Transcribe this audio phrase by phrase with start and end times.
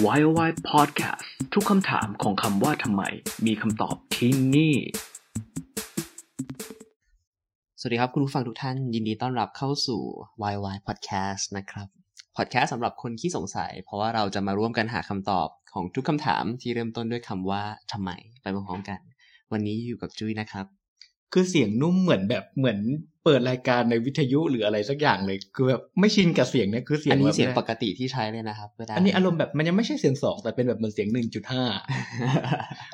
[0.00, 3.02] Why Why Podcast ทุกคำถามของคำว่าทำไม
[3.46, 4.74] มีคำตอบที่นี่
[7.78, 10.00] สวัสดีครับคุณผู้ฟังทุกท่าน ยินดีต้อนรับเข้าสู่
[10.42, 11.86] Why Why Podcast นะครับ
[12.36, 17.62] Podcast สำหรับคนที่สงสัย เพราะว่าเราจะมาร่วมกันหาคำตอบของทุกคำถามที่เริ่มต้นด้วยคำว่า
[17.92, 18.10] ทำไม
[18.42, 19.00] ไปพร้อมๆกัน
[19.52, 20.66] วันนี้อยู่กับจุ้ยนะครับ
[21.32, 22.78] คือเสียงนุ่มเหมือนแบบเหมือน
[23.24, 31.64] เปิดรายการในวิทยุหรืออะไรสักอย่างเลย คือแบบไม่ชินกับเสียงเนี่ยคือเสียอังนนี้แบบเสียงปกติที่ใช้เลยนะครับเวลาอันนี้อารมณ์แบบมันยังไม่ใช่เสียงสองแต่เป็นแบบเหมือนเสียงหนึ่งจุดห้า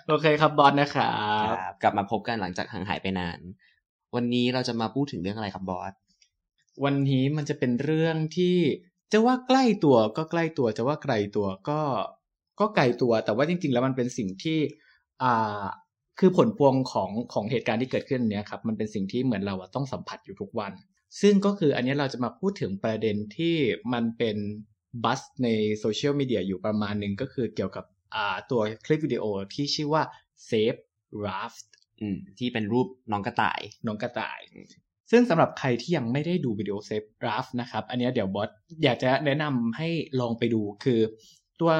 [0.08, 1.12] โอเคครับบอสนะครั
[1.52, 3.38] บครับกลับมาพบกันหลังจากห่างหายไปนาน
[4.14, 5.92] วันนี้เราจะมาพูดถึงเรื่องอะไรครับบอส
[6.84, 8.56] วันนี้มันจะเป็นเรื่องที่
[9.12, 11.80] จะว่าใกล้ตัวก็ใกล้ตัวจะว่าไกลตัวก็
[12.60, 14.58] ก็ไกลตัวแต่ว่าจริง ๆ แล้วมันเป็นสิ่งที่
[15.22, 15.62] อ่า
[16.18, 20.72] คือผลพวงของของเหตุการณ์ที่เกิดขึ้นเนี้ยครับมันเป็นสิ่งที่เหมือนเราอะต้องสัมผัสอยู่ทุกวัน
[21.20, 23.54] ซึ่งก็คืออันนี้เราจะมาพูดถึงประเด็นที่
[23.92, 24.36] มันเป็น
[25.04, 30.02] buzz ในโซเชียลมีเดียอยู่ประมาณหนึ่งก็คือเกี่ยวกับอ่าตัวคลิปวิดีโอที่ชื่อว่า
[30.48, 30.80] Save
[31.24, 31.66] Ralph
[32.00, 34.38] อืมที่เป็นรูปน้องกระต่าย น้องกระต่าย
[35.10, 38.50] ซึ่งสำหรับใครที่ยังไม่ได้ดูวิดีโอ Save Ralph นะครับ อันเนี้ยเดี๋ยวบอส
[38.84, 39.88] อยากจะแนะนำให้
[40.20, 41.00] ลองไปดูคือ
[41.60, 41.72] ตัว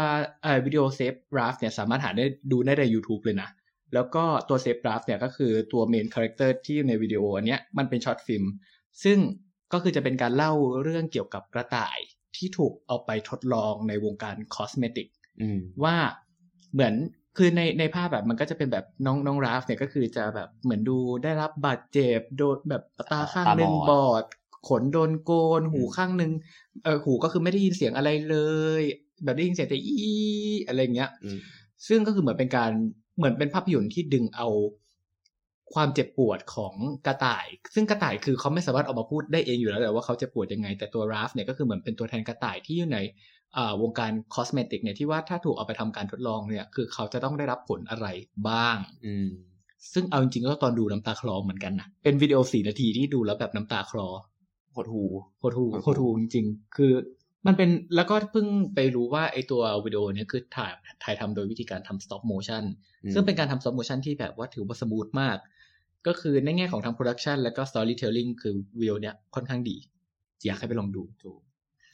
[0.42, 3.48] เอ่อวิดีโอ Save Ralph เนี่ยสามารถหาได้ดูได้ใน YouTube เลยนะ
[3.94, 8.44] แล้วก็ตัว Save Ralph เนี่ยก็คือตัว main character ที่อยู่ในวิดีโออันเนี้ยมันเป็น short film
[9.05, 9.19] ซึ่ง
[9.72, 11.98] ก็คือจะเป็นการเล่าเรื่องเกี่ยวกับกระต่าย
[12.36, 15.09] ที่ถูกเอาไปทดลองในวงการคอสเมติก
[15.41, 15.97] อืมว่า
[16.72, 16.94] เหมือน
[17.36, 24.25] คือในในภาพแบบมันก็จะเป็นแบบน้องน้องราฟเนี่ยก็คือจะแบบเหมือนดูได้รับบาดเจ็บโดนแบบตาข้างหนึ่งตาบบออดด
[24.69, 26.33] ขนโดนโกน หูอืมข้างหนึ่ง
[26.84, 28.36] เออหูก็คือไม่ได้ยินเสียงอะไรเล
[28.81, 28.83] ย
[29.25, 30.12] แบบได้ยินเสียงแต่อี
[30.66, 31.39] อะไรเงี้ยอืม
[31.89, 32.72] ซึ่งก็คือเหมือนเป็นการ
[33.19, 34.48] เหมือนเป็นภาพยนตร์ที่ดึงเอา
[35.74, 36.74] ความเจ็บปวดของ
[37.06, 42.98] กระต่าย ซึ่งกระต่ายคือเขาไม่สามารถออกมาพูดได้เองอยู่แล้วแหละว่าเขาเจ็บปวดยังไง แต่ตัวราฟเนี่ยก็คือเหมือนเป็นตัวแทนกระต่ายที่อยู่ใน
[43.56, 48.06] อ่าวงการคอสเมติกเนี่ยที่ว่าถ้าถูกเอาไปทำการทดลองเนี่ย คือเขาจะต้องได้รับผลอะไร
[48.48, 49.28] บ้าง อืม
[49.92, 54.09] ซึ่งเอาจริงๆก็ตอนดูน้ำตาคลอเหมือนกันนะเป็นวิดีโอสี่นาทีที่ดูแล้วแบบน้ำตาคลอ
[54.75, 55.04] หดหู
[55.38, 56.93] โคตรถูกโอ้โหโคตรถูกจริงๆ คือ
[57.47, 60.72] มันเป็นแล้วก็เพิ่งไปรู้ว่าไอตัววิดีโอเนี้ยคือถ่าย
[61.04, 62.65] ถ่ายทำโดยวิธีการทำ stop motion
[63.04, 65.38] อืมซึ่งเป็นการทำ stop motion ที่แบบว่าถือว่า smooth มาก
[66.06, 69.76] ก็คือในแง่ของทาง production แล้วก็ storytelling คือวิดีโอเนี้ยค่อนข้างดี
[70.44, 71.03] อยากให้ไปลองดู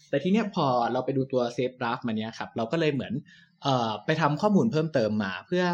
[0.09, 3.13] แต่ทีเนี้ยพอเราไปดูตัว Save Ralph มาเนี้ยครับ เราก็เลยเหมือน
[3.63, 5.65] เอ่อไปทำข้อมูลเพิ่มเติมมา เพื่อ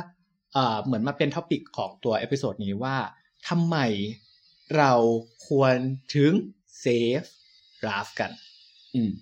[0.55, 2.97] เอ่อเหมือนมาเป็น topic ของตัว episode นี้ว่า
[3.49, 3.77] ทำไม
[4.77, 4.93] เรา
[5.49, 5.77] ควร
[6.15, 6.33] ถึง
[6.85, 7.29] Save
[7.83, 8.31] Ralph กัน
[8.95, 9.13] อืม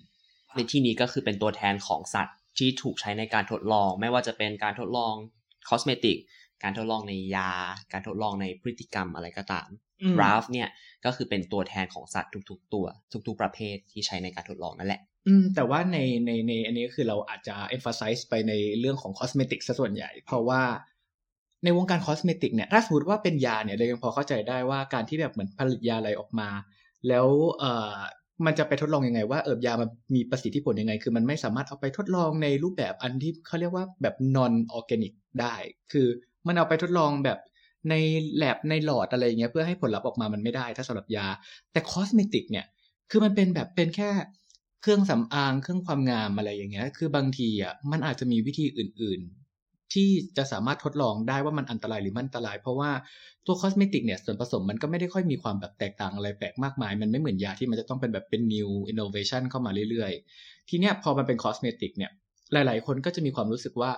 [0.59, 5.13] ในที่นี้ก็คือเป็นตัวแทนของสัตว์ที่ถูกใช้ในการทดลอง ไม่ว่าจะเป็นการทดลอง
[5.69, 6.17] คอสเมติก
[6.63, 7.51] การทดลองในยา
[7.91, 9.67] การทดลองในพฤติกรรมอะไรก็ตาม
[10.01, 10.67] อืมราฟเนี่ย
[11.05, 12.85] ก็คือเป็นตัวแทนของสัตว์ทุก ๆ ตัว
[13.27, 20.61] ทุก ๆ ประเภทที่ใช้ในการทดลองนั่นแหละอืมแต่ว่าในในในอันนี้ก็คือเราอาจจะ emphasize ไปในเรื่องของ cosmetic ซะส่วนใหญ่ เพราะว่า
[21.63, 26.49] ในวงการ cosmetic เนี่ยถ้าสมมติว่าเป็นยาเนี่ยเรายังพอเข้าใจได้ว่าการที่แบบเหมือนผลิตยาอะไรออกมา
[27.07, 27.27] แล้ว
[27.59, 27.97] เอ่อ
[28.45, 35.55] มันจะไปทดลองยังไงว่าเออยามันมีประสิทธิผลยังไง คือมันไม่สามารถเอาไปทดลองในรูปแบบอันที่เขาเรียกว่าแบบ non organic ได้
[35.91, 36.07] คือ
[36.47, 37.39] มันเอาไปทดลองแบบ
[37.89, 37.93] ใน
[38.37, 41.27] แลบในหลอดอะไรเงี้ยเพื่อให้ผลลัพธ์ออกมามันไม่ได้ ถ้าสำหรับยา
[41.71, 42.65] แต่คอสเมติกเนี่ย
[43.11, 44.09] คือมันเป็นแบบเป็นแค่
[44.81, 49.21] เครื่องสำอางเครื่องความงามอะไรอย่างเงี้ย คือบางทีอะมันอาจจะมีวิธีอื่น
[49.93, 52.91] ที่จะสามารถทดลองได้ว่ามันอันตรายหรือไม่อันตราย เพราะว่า
[53.45, 62.11] ตัว cosmetic เนี่ยส่วนผสมมันก็ไม่ได้ค่อยมีความแบบแตกต่างอะไรแปลกมากมาย มันไม่เหมือนยาที่มันจะต้องเป็นแบบเป็น new innovation เข้ามาเรื่อยๆ ทีเนี้ยพอมันเป็น cosmetic เนี่ย
[62.53, 63.91] หลาย ๆ คนก็จะมีความรู้สึกว่า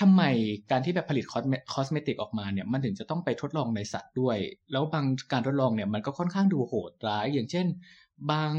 [0.00, 0.22] ทำไม
[0.70, 4.36] การที่แบบผลิต cosmetic ออกมาเนี่ยมันถึงจะต้องไปทดลองในสัตว์ด้วย
[4.72, 7.66] แล้วบางการทดลองเนี่ยมันก็ค่อนข้างดูโหดร้าย อย่างเช่น
[8.30, 8.50] บาง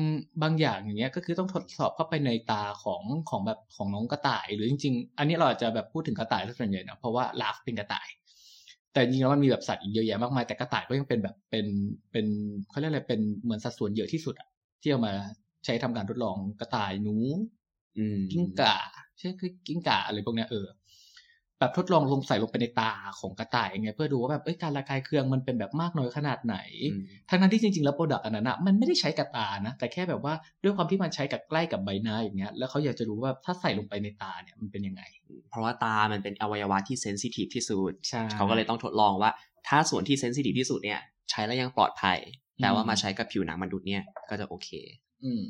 [0.41, 8.07] บางอย่างอย่างเงี้ยก็คือต้องทดสอบเข้าไปในตาของของแบบของน้องกระต่าย หรือจริง ๆ อันนี้เราอาจจะแบบพูดถึงกระต่ายซะส่วนใหญ่นะเพราะว่า Ralph เป็นกระต่าย
[8.93, 11.65] แต่จริงๆแล้วมันมีแบบสัตว์อีกเยอะแยะมากมายแต่กระต่ายก็ยังเป็นแบบเป็น
[12.11, 12.25] เป็น
[12.69, 14.47] เขาเรียกอะไรเป็นเหมือนสัดส่วนเยอะที่สุดอะ
[14.81, 15.13] ที่เอามา
[15.65, 17.15] ใช้ทำการทดลองกระต่ายหนู
[17.97, 18.75] อืมกิ้งก่า
[19.17, 20.67] ใช่คือกิ้งก่าอะไรพวกเนี้ยเออ
[21.59, 26.57] แบบทดลองลงใส่ลงไปในตาของกระต่ายไงเพื่อดูว่าแบบเอ้ยการระคายเคืองมันเป็นแบบมากน้อยขนาดไหน
[26.92, 30.33] อืมทั้งนั้นที่จริงๆแล้ว product อันนั้นอะมันไม่ได้ใช้กับตานะ แต่แค่แบบว่า
[30.63, 35.04] ด้วยความที่มันใช้กับใกล้กับใบหน้าอย่างเงี้ยแล้วเขาอยากจะรู้ว่าถ้าใส่ลงไปในตาเนี่ยมันเป็นยังไง
[35.50, 39.31] เพราะว่าตามันเป็นอวัยวะที่ sensitive ที่สุดใช่เขาก็เลยต้องทดลองว่า
[39.68, 41.00] ถ้าส่วนที่ sensitive ที่สุดเนี่ย
[41.30, 42.18] ใช้แล้วยังปลอดภัย
[42.62, 44.69] แต่ว่าอืมมาใช้กับผิวหนังมนุษย์เนี่ยก็จะโอเค
[45.24, 45.42] อืม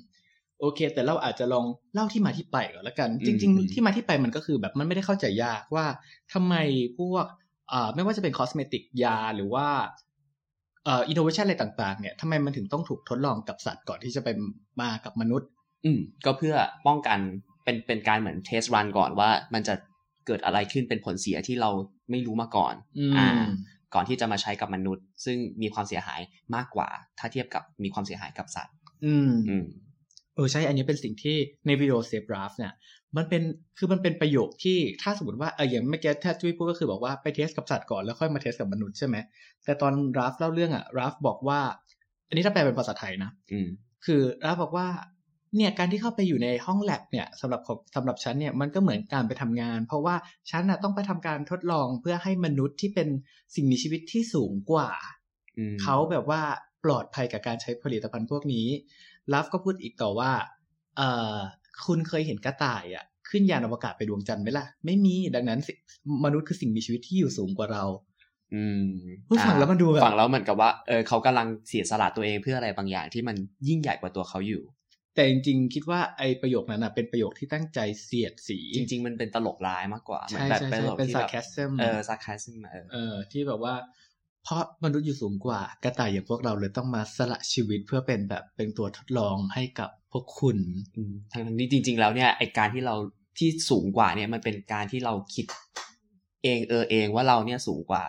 [0.60, 5.86] โอเค แต่เราอาจจะลองเล่าที่มาที่ไปก่อนละกันอืมจริงอืมๆที่มาที่ไปมันก็คือแบบมันไม่ได้เข้าใจยากว่า
[6.34, 6.56] ทำไม
[7.00, 7.26] พวก
[7.72, 9.68] อ่าไม่ว่าจะเป็น cosmetic ยาหรือว่า
[10.86, 14.30] เอ่ออินโนเวชันอะไรต่างๆ เนี่ยทำไมมันถึงต้องถูกทดลองกับสัตว์ก่อนที่จะไป
[14.82, 15.50] มากับมนุษย์
[15.86, 16.56] อืมก็เพื่อ
[16.88, 17.20] ป้องกัน
[17.64, 19.76] เป็นเป็นการเหมือน test run ก่อนว่ามันจะ
[20.28, 21.70] เกิดอะไรขึ้นเป็นผลเสียที่เรา
[22.10, 23.30] ไม่รู้มาก่อนอืมอ่า
[23.94, 26.22] ก่อนที่จะมาใช้กับมนุษย์ ซึ่งมีความเสียหาย
[26.56, 26.90] มากกว่า
[27.20, 28.74] ถ้าเทียบกับมีความเสียหายกับสัตว์
[29.06, 29.66] อืมอืม
[30.38, 32.74] เออใช่ อันนี้เป็นสิ่งที่ในวิดีโอ Save Ralph เนี่ย
[33.18, 33.42] มันเป็น
[33.78, 39.16] คือมันเป็นประโยคที่ถ้าสมมติว่าเอออย่างเมื่อกี้ถ้าจุ้ยพูดก็คือบอกว่าไป test กับสัตว์ก่อนแล้วค่อยมา test กับมนุษย์ใช่ไหม
[39.66, 41.60] แต่ตอน Ralph เล่าเรื่องอะ Ralph บอกว่า
[42.28, 43.68] อันนี้ถ้าแปลเป็นภาษาไทยนะอืม
[44.06, 44.88] คือราฟบอกว่า
[45.56, 50.16] เนี่ยการที่เข้าไปอยู่ในห้องแลบเนี่ยสำหรับของสำหรับฉันเนี่ยมันก็เหมือนการไปทำงาน เพราะว่า
[50.52, 53.08] ฉันน่ะต้องไปทำการทดลองเพื่อให้มนุษย์ที่เป็น
[53.56, 54.90] สิ่งมีชีวิตที่สูงกว่า
[55.58, 56.42] อืมเขาแบบว่า
[56.86, 58.68] ปลอดภัยกับการใช้ผลิตภัณฑ์พวกนี้
[59.34, 60.32] ลัฟก็พูดอีกต่อว่า
[60.98, 61.38] เอ่อ
[61.86, 65.74] คุณเคยเห็นกระต่ายอะขึ้นยานอวกาศไปดวงจันทร์ไหมล่ะ ไม่มีดังนั้นสิ
[66.26, 67.84] มนุษย์คือสิ่งมีชีวิตที่อยู่สูงกว่าเรา
[68.54, 68.84] อืม
[69.28, 73.36] พูดฟังแล้วมันดูแบบฟังแล้วเหมือนกับว่าเออเขากำลังเสียสละตัวเองเพื่ออะไรบางอย่างที่มัน
[73.68, 74.64] ยิ่งใหญ่กว่าตัวเขาอยู่
[75.16, 83.74] แต่จริงๆ คิดว่าไอ้ประโยคนั้นอะเป็นประโยคที่ตั้งใจเสียดสี จริง ๆ มันเป็นตลกร้ายมากกว่าใช่แบบใช่เป็นใช่ตลกเป็นที่ซาแบบ sarcasm เออ sarcasm เออเออที่แบบว่า
[84.50, 90.58] เพราะมนุษย์อยู่สูงกว่ากระต่ายอย่างพวกเราเลยต้องมาสละชีวิตเพื่อเป็นแบบเป็นตัวทดลองให้กับพวกคุณ
[90.96, 92.96] อืมทั้งทั้งที่จริง ๆ แล้วเนี่ยไอ้การที่เรา
[93.38, 95.46] ที่สูงกว่าเนี่ยมันเป็นการที่เราคิด
[96.44, 98.04] เองเออเองว่าเราเนี่ยสูงกว่า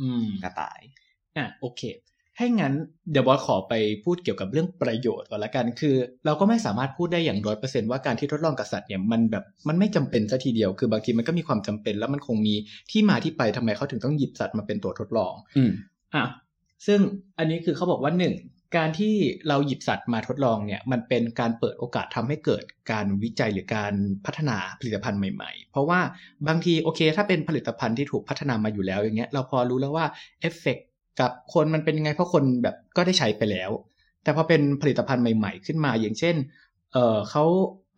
[0.00, 0.80] อืมกระต่าย
[1.36, 1.82] อะโอเค
[2.40, 2.74] ให้งั้น
[3.12, 5.96] เดี๋ยวบอสขอไปพูดเกี่ยวกับเรื่องประโยชน์ก่อนละกัน คือ
[6.26, 12.54] เราก็ไม่สามารถพูดได้อย่างร้อยเปอร์เซนว่าการที่ทดลองกับสัตว์เนี่ยมันแบบมันไม่จำเป็นซะทีเดียว คือบางทีมันก็มีความจำเป็น แล้วมันคงมี
[12.90, 15.70] ที่มาที่ไปทำไมเขาถึงต้องหยิบสัตว์มาเป็นตัวทดลอง อืม
[16.14, 16.24] อะ
[16.86, 17.00] ซึ่ง
[17.38, 18.34] อันนี้คือเขาบอกว่าหนึ่ง
[18.76, 19.14] การที่
[19.48, 23.94] เราหยิบสัตว์มาทดลองเนี่ยมันเป็นการเปิดโอกาสทำให้เกิดการวิจัยหรือการ
[24.26, 26.00] พัฒนาผลิตภัณฑ์ใหม่ ๆ เพราะว่า
[26.48, 30.06] บางทีโอเค ถ้าเป็นผลิตภัณฑ์ที่ถูกพัฒนามาอยู่แล้วอย่างเงี้ยเราพอรู้แล้วว่า
[30.40, 30.78] เอฟเฟก
[31.20, 33.70] กับคนมันเป็นยังไงเพราะคนแบบก็ได้ใช้ไปแล้ว
[34.22, 36.36] แต่พอเป็นผลิตภัณฑ์ใหม่ ๆ ขึ้นมา อย่างเช่น
[36.92, 37.44] เออเขา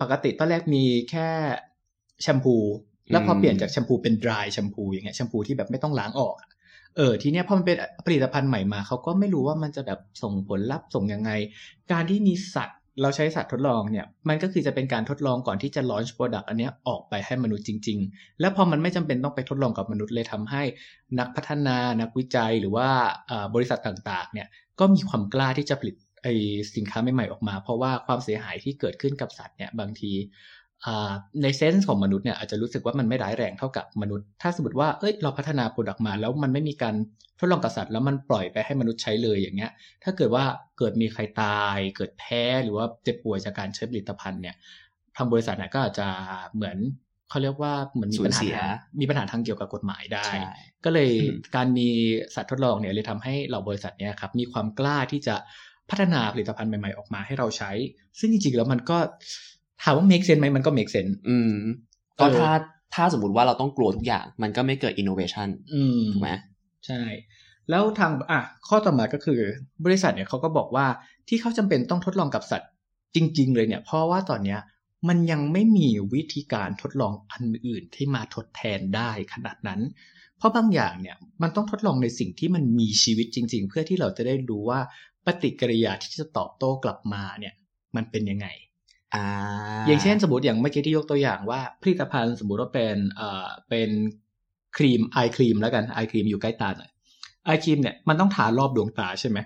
[0.01, 1.29] ปกติตอนแรกมีแค่
[2.23, 2.57] แชมพู
[3.11, 6.35] แล้วพอเปลี่ยนจากแชมพูเป็น dry แชมพูอย่างเงี้ยแชมพูที่แบบไม่ต้องล้างออก
[6.97, 7.77] เออทีเนี้ยพอมันเป็น
[8.07, 11.31] ผลิตภัณฑ์ใหม่มาเขาก็ไม่รู้ว่ามันจะแบบส่งผลลัพธ์ส่งยังไง
[11.93, 20.63] การที่มีสัตว์ เราใช้สัตว์ทดลองเนี่ยมันก็คือจะเป็นการทดลองก่อนที่จะ launch product อันนี้ออกไปให้มนุษย์จริง ๆ แล้วพอมันไม่จำเป็นต้องไปทดลองกับมนุษย์เลยทำให้
[21.19, 22.89] นักพัฒนานักวิจัยหรือว่า
[23.55, 24.49] บริษัทต่างๆเนี่ย
[24.81, 26.27] ก็มีความกล้าที่จะผลิตไอ้
[26.77, 30.13] สินค้าใหม่ๆออกมา เพราะว่าความเสียหายที่เกิดขึ้นกับสัตว์เนี่ยบางที
[31.43, 36.95] ใน sense ของมนุษย์เนี่ยอาจจะรู้สึกว่ามันไม่ร้ายแรงเท่ากับมนุษย์ ถ้าสมมติว่าเอ้ยเราพัฒนา product มาแล้วมันไม่มีการ
[37.39, 39.71] ทดลองกับสัตว์แล้วมันปล่อยไปให้มนุษย์ใช้เลยอย่างเงี้ย
[40.05, 40.45] ถ้าเกิดว่า
[40.79, 44.57] เกิดมีใครตาย เกิดแพ้หรือว่าเจ็บป่วยจากการใช้ผลิตภัณฑ์เนี่ย
[45.17, 46.07] ทางบริษัทเนี่ยก็อาจจะ
[46.55, 46.77] เหมือน
[47.31, 50.43] เขาเรียกว่าเหมือนมีปัญหาสูญเสียทางมีปัญหาทางเกี่ยวกับกฎหมายได้ใช่
[50.85, 51.89] ก็เลยอืมการมี
[52.35, 55.35] สัตว์ทดลองเนี่ยเลยทำให้เหล่าบริษัทเนี่ยครับมีความกล้าที่จะ
[55.91, 57.71] พัฒนาผลิตภัณฑ์ใหม่ๆออกมาให้เราใช้
[58.19, 58.99] ซึ่งจริงๆแล้วมันก็
[59.83, 61.53] ถามว่า make sense ไหมมันก็ make sense อืม
[62.21, 62.53] ก็เออถ้า
[62.95, 66.31] ถ้าสมมติว่าเราต้องกลัวทุกอย่าง มันก็ไม่เกิด innovation อืมถูกไหม
[66.87, 67.03] ใช่
[67.71, 69.41] แล้วทางอะข้อต่อมาก็คือ
[69.85, 70.87] บริษัทเนี่ยเขาก็บอกว่า
[71.29, 72.71] ที่เขาจำเป็นต้องทดลองกับสัตว์
[73.15, 74.61] จริง ๆ เลยเนี่ย เพราะว่าตอนเนี้ย
[75.09, 79.81] มันยังไม่มีวิธีการทดลองอันอื่นที่มาทดแทนได้ขนาดนั้น
[80.39, 84.81] เพราะบางอย่างเนี่ยมันต้องทดลองในสิ่งที่มันมีชีวิตจริง ๆ เพื่อที่เราจะได้รู้ว่า
[85.27, 87.55] ปฏิกิริยาที่จะตอบโต้กลับมาเนี่ย
[87.97, 88.47] มันเป็นยังไง
[89.87, 93.91] อย่างเช่นสมมติอย่างเมื่อกี้ที่ยกตัวอย่างว่าผลิตภัณฑ์สมมติว่าเป็นเอ่อเป็น
[94.77, 96.91] ครีมไอครีมแล้วกันไอครีมอยู่ใกล้ตาหน่อย
[97.47, 99.39] ไอครีมเนี่ยมันต้องทารอบดวงตาใช่ไหม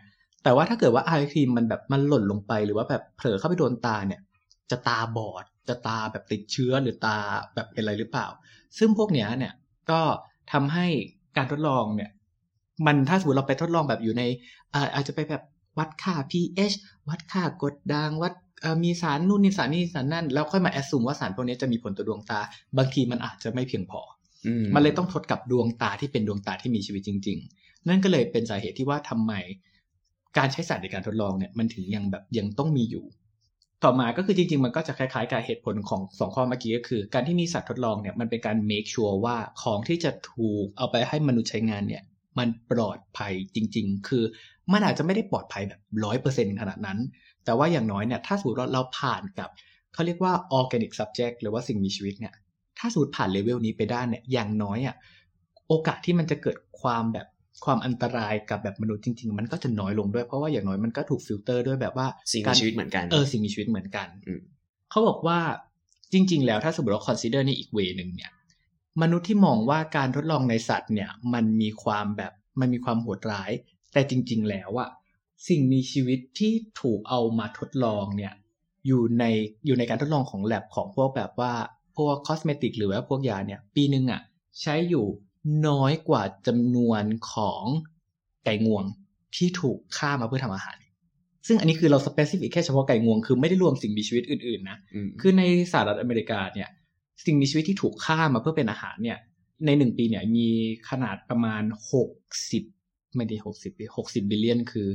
[0.45, 4.21] แต่ว่าถ้าเกิดว่าไอครีมมันแบบมันหล่นลงไปหรือว่าแบบเผลอเข้าไปโดนตาเนี่ย
[4.71, 7.17] จะตาบอด จะตาแบบติดเชื้อหรือตา
[7.55, 8.27] แบบเป็นอะไรหรือเปล่า
[8.79, 9.53] ซึ่งพวกเนี้ยเนี่ย
[9.91, 10.01] ก็
[10.53, 10.87] ทำให้
[11.37, 12.11] การทดลองเนี่ย
[12.87, 14.23] มันถ้าสมมติเราไปทดลองแบบอยู่ใน
[14.95, 15.43] อาจจะไปแบบ
[15.79, 16.75] วัดค่า pH
[17.09, 22.41] วัดค่ากรดด่างวัดเอ่อมีสารนู่นนี่สารนี่สารนั่น แล้วค่อยมาแอดซูมว่าสารพวกนี้จะมีผลต่อดวงตา
[22.77, 24.01] บางทีมันอาจจะไม่เพียงพอ
[24.47, 29.33] อืมันเลยต้องทดกับดวงตาที่เป็นดวงตาที่มีชีวิตจริง ๆ นั่นก็เลยเป็นสาเหตุที่ว่าทำไม
[30.39, 33.05] การใช้สัตว์ในการทดลองเนี่ยมันถึงยังแบบยังต้องมีอยู่
[33.85, 42.03] ต่อมาก็คือจริง ๆ มันก็จะคล้ายๆกับเหตุผลของสองข้อเมื่อกี้ก็คือ การที่มีสัตว์ทดลองเนี่ยมันเป็นการ make sure ว่าของที่จะถูกเอาไปให้มนุษย์ใช้งานเนี่ย
[42.39, 44.25] มันปลอดภัยจริง ๆ คือ
[44.73, 46.99] มันอาจจะไม่ได้ปลอดภัยแบบร้อยเปอร์เซ็นขนาดนั้น
[47.45, 49.49] แต่ว่าอย่างน้อยเนี่ยถ้าสมมติว่าเราผ่านกับ
[49.95, 52.35] เขาเรียกว่า organic subject หรือว่าสิ่งมีชีวิตเนี่ย
[52.79, 54.97] ถ้าสมมติผ่านเลเวลนี้ไปได้เนี่ยอย่างน้อยอะ
[55.69, 57.27] โอกาสที่มันจะเกิดความแบบ
[57.65, 64.41] ความอันตรายกับแบบมนุษย์จริง ๆ มันก็จะน้อยลงด้วยเพราะว่าอย่างน้อยมันก็ถูกฟิลเตอร์ด้วยแบบว่าสิ่งกามีรชีวิตเหมือนกันเออสิ่งมีชีวิตเหมือนกันอืม
[64.91, 65.39] เขาบอกว่า
[66.13, 68.31] จริง ๆ แล้วถ้าสมมติเรา consider ในอีก way หนึ่งเนี่ย
[69.03, 73.51] มนุษย์ที่มองว่าการทดลองในสัตว์เนี่ย มันมีความแบบมันมีความโหดร้าย
[73.93, 74.91] แต่จริงๆแล้วอะ
[75.49, 78.35] สิ่งมีชีวิตที่ถูกเอามาทดลองเนี่ย
[78.87, 79.25] อยู่ใน
[79.67, 81.53] อยู่ในการทดลองของแลบของพวกแบบว่า
[81.97, 84.21] พวกคอสเมติกหรือว่าพวกยาเนี่ยปีหนึ่งอะ
[84.61, 85.07] ใช้อยู่
[85.69, 87.65] น้อยกว่าจำนวนของ
[88.45, 88.85] ไก่งวง
[89.37, 90.77] ที่ถูกฆ่ามาเพื่อทำอาหาร
[91.47, 96.69] ซึ่งอันนี้คือเราสเปซิฟิกแค่เฉพาะไก่งวง คือไม่ได้รวมสิ่งมีชีวิตอื่นๆนะอืมคือในสหรัฐอเมริกาเนี่ย
[97.25, 99.19] สิ่งมีชีวิตที่ถูกฆ่ามาเพื่อเป็นอาหารเนี่ย
[99.67, 100.49] ในหนึ่งปีเนี่ยมี
[100.89, 101.63] ขนาดประมาณ
[101.93, 102.11] หก
[102.51, 102.65] สิบ
[103.17, 104.89] ไม่ได้หกสิบหกสิบ billion คือ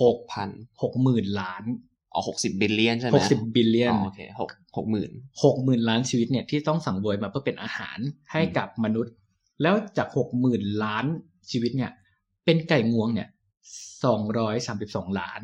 [0.00, 0.50] หกพัน
[0.82, 1.64] หกหมื่นล้าน
[2.12, 5.10] อ๋อหกสิบ billion ใช่ไหมหกสิบ billion อ๋อโอเคหกหกหมื่น
[5.44, 7.98] หกหมื่นล้านชีวิตเนี่ยที่ต้องสังเวยมาเพื่อเป็นอาหาร
[8.32, 9.14] ให้กับมนุษย์
[9.62, 11.06] แล้วจากหกหมื่นล้าน
[11.50, 11.90] ชีวิตเนี่ย
[12.44, 13.28] เป็นไก่งวงเนี่ย
[14.04, 15.40] สองร้อยสามสิบสองล้าน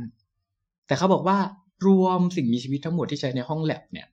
[0.86, 1.38] แต่เขาบอกว่า
[1.86, 4.06] รวมสิ่งมีชีวิตทั้งหมดที่ใช้ในห้องแลบเนี่ย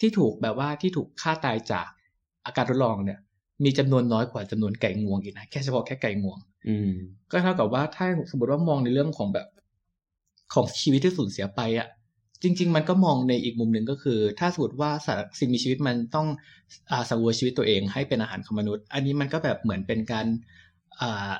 [0.00, 1.86] ที่ถูกแบบว่าที่ถูกฆ่าตายจาก
[2.46, 3.18] อาการทดลองเนี่ย
[3.64, 6.90] มีจำนวนน้อยกว่าจำนวนไก่งวงอีกนะแค่เฉพาะแค่ไก่งวง อืม
[7.30, 9.46] ก็เท่ากับว่าถ้าสมมติว่ามองในเรื่องของแบบ
[10.54, 11.88] ของชีวิตที่สูญเสียไปอะ
[12.42, 16.26] จริง ๆ มันก็มองในอีกมุมหนึ่งก็คือ ถ้าสมมติว่าสัตว์สิ่งมีชีวิตมันต้อง
[16.90, 20.26] อ่าสังเวยชีวิตตัวเองให้เป็นอาหารของมนุษย์ อันนี้มันก็แบบเหมือนเป็นการ
[21.00, 21.32] อ่า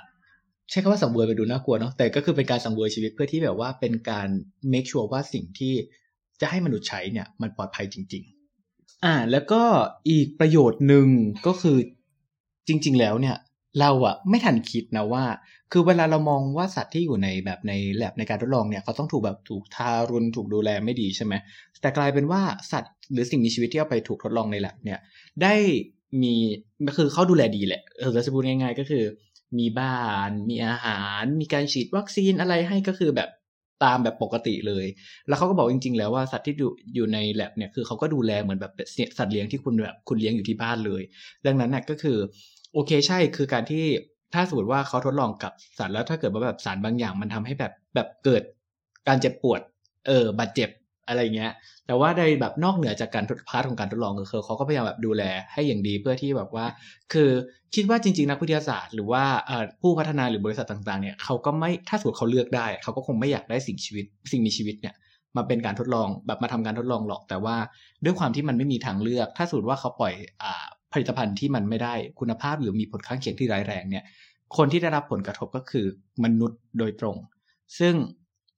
[0.71, 4.29] ใช้คำว่าสังเวยไปดูน่ากลัวเนาะแต่ก็คือเป็นการสังเวยชีวิตเพื่อที่แบบว่าเป็นการ
[4.73, 5.75] make sure ว่าสิ่งที่
[6.41, 8.25] จะให้มนุษย์ใช้เนี่ย มันปลอดภัยจริง
[8.65, 9.63] ๆ อ่า แล้วก็
[10.11, 11.07] อีกประโยชน์หนึ่ง
[11.47, 11.77] ก็คือ
[12.69, 13.37] จริง ๆ แล้วเนี่ย
[13.81, 15.25] เราอะไม่ทันคิดนะว่า
[15.73, 21.35] คือเวลาเรามองว่าสัตว์ที่อยู่ในแบบในแลบในการทดลองเนี่ยเขาต้องถูกแบบถูกทารุณถูกดูแลไม่ดีใช่ไหม
[21.81, 22.41] แต่กลายเป็นว่า
[22.73, 24.99] สัตว์หรือสิ่งมีชีวิตที่เอาไปถูกทดลองในแลบเนี่ย
[25.43, 25.55] ได้
[26.23, 26.35] มี
[26.97, 29.05] คือเขาดูแลดีแหละเออจะพูดง่าย ๆ ก็คือ
[29.59, 33.29] มีบ้าน มีอาหาร มีการฉีดวัคซีนอะไรให้ก็คือแบบ
[33.85, 34.87] ตามแบบปกติเลย
[35.29, 36.55] แล้วเขาก็บอกจริง ๆ แล้วว่าสัตว์ที่
[36.95, 38.73] อยู่ในแลบเนี่ยคือเขาก็ดูแลเหมือนแบบ
[39.19, 41.03] สัตว์เลี้ยงที่คุณแบบคุณเลี้ยงอยู่ที่บ้านเลย
[41.47, 42.19] ดังนั้นน่ะก็คือ
[42.75, 43.85] โอเคใช่คือการที่
[44.35, 48.43] ถ้าสมมติว่าเขาทดลองกับสัตว์แล้วถ้าเกิดว่าแบบสารบางอย่างมันทำให้แบบแบบเกิด
[49.09, 49.61] การเจ็บปวด
[50.09, 50.69] เออบาดเจ็บ
[51.09, 51.53] อะไรเงี้ย
[51.87, 56.67] แต่ว่าในแบบนอกเหนือจากการทด part ของการทดลองคือเขาก็พยายามแบบดูแลให้อย่างดีเพื่อที่แบบว่า
[57.13, 57.31] คือ
[57.75, 59.25] คิดว่าจริง ๆ นักวิทยาศาสตร์ หรือว่า
[59.83, 64.95] ผู้พัฒนาหรือบริษัทต่าง ๆเนี่ยเขาก็ไม่ถ้าสมมติเขาเลือกได้เขาก็คงไม่อยากได้สิ่งชีวิต สิ่งมีชีวิตเนี่ย
[65.37, 67.57] มาเป็นการทดลองแบบมาทำการทดลองหรอกแต่ว่า
[68.05, 70.45] ด้วยความที่มันไม่มีทางเลือก ถ้าสมมติว่าเขาปล่อย
[70.93, 74.05] ผลิตภัณฑ์ที่มันไม่ได้คุณภาพหรือมีผลข้างเคียงที่ร้ายแรงเนี่ย
[74.57, 75.87] คนที่ได้รับผลกระทบก็คือ
[76.25, 77.17] มนุษย์โดยตรง
[77.79, 77.95] ซึ่ง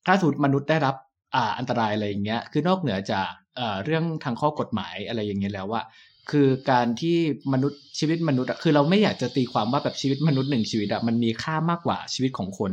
[0.06, 0.94] ถ้าสมมติมนุษย์ได้รับ
[1.34, 5.82] อ่าอันตรายอะไรอย่างเงี้ย คือนอกเหนือจากเอ่อเรื่องทางข้อกฎหมายอะไรอย่างเงี้ยแล้วว่า
[6.30, 7.16] คือการที่
[7.52, 12.72] มนุษย์ชีวิตมนุษย์คือเราไม่อยากจะตีความว่าแบบชีวิตมนุษย์หนึ่งชีวิตอะมันมีค่ามากกว่าชีวิตของคน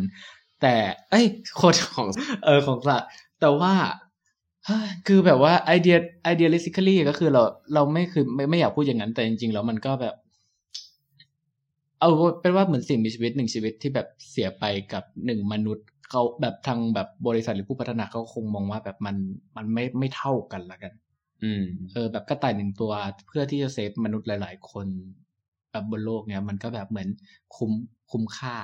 [0.62, 0.75] แต่
[1.12, 1.25] เอ้ย
[1.62, 2.08] คนของ
[2.46, 3.10] เออของสัตว์
[3.41, 3.74] แต่ว่า
[5.08, 10.15] คือแบบว่าไอเดียไอเดียลิซิคลี่ก็คือเราเราไม่คือไม่ไม่อยากพูดอย่างนั้นแต่จริงๆแล้วมันก็แบบ
[12.00, 12.10] เอา
[12.41, 14.63] เป็นว่าเหมือนสิ่งมีชีวิตหนึ่งชีวิตที่แบบเสียไป
[14.94, 19.15] กับหนึ่งมนุษย์ เขาแบบทางแบบบริษัทหรือผู้พัฒนาเขาคงมองว่าแบบมัน
[19.56, 20.94] มันไม่ไม่เท่ากันละกัน
[21.44, 21.63] อืม
[21.94, 22.91] เออแบบกระต่ายหนึ่งตัว
[23.27, 24.88] เพื่อที่จะเซฟมนุษย์หลาย ๆ คน
[25.72, 27.10] แบบบนโลกเนี้ยมันก็แบบเหมือน
[27.56, 27.72] คุ้ม
[28.12, 28.56] คุ้มค่า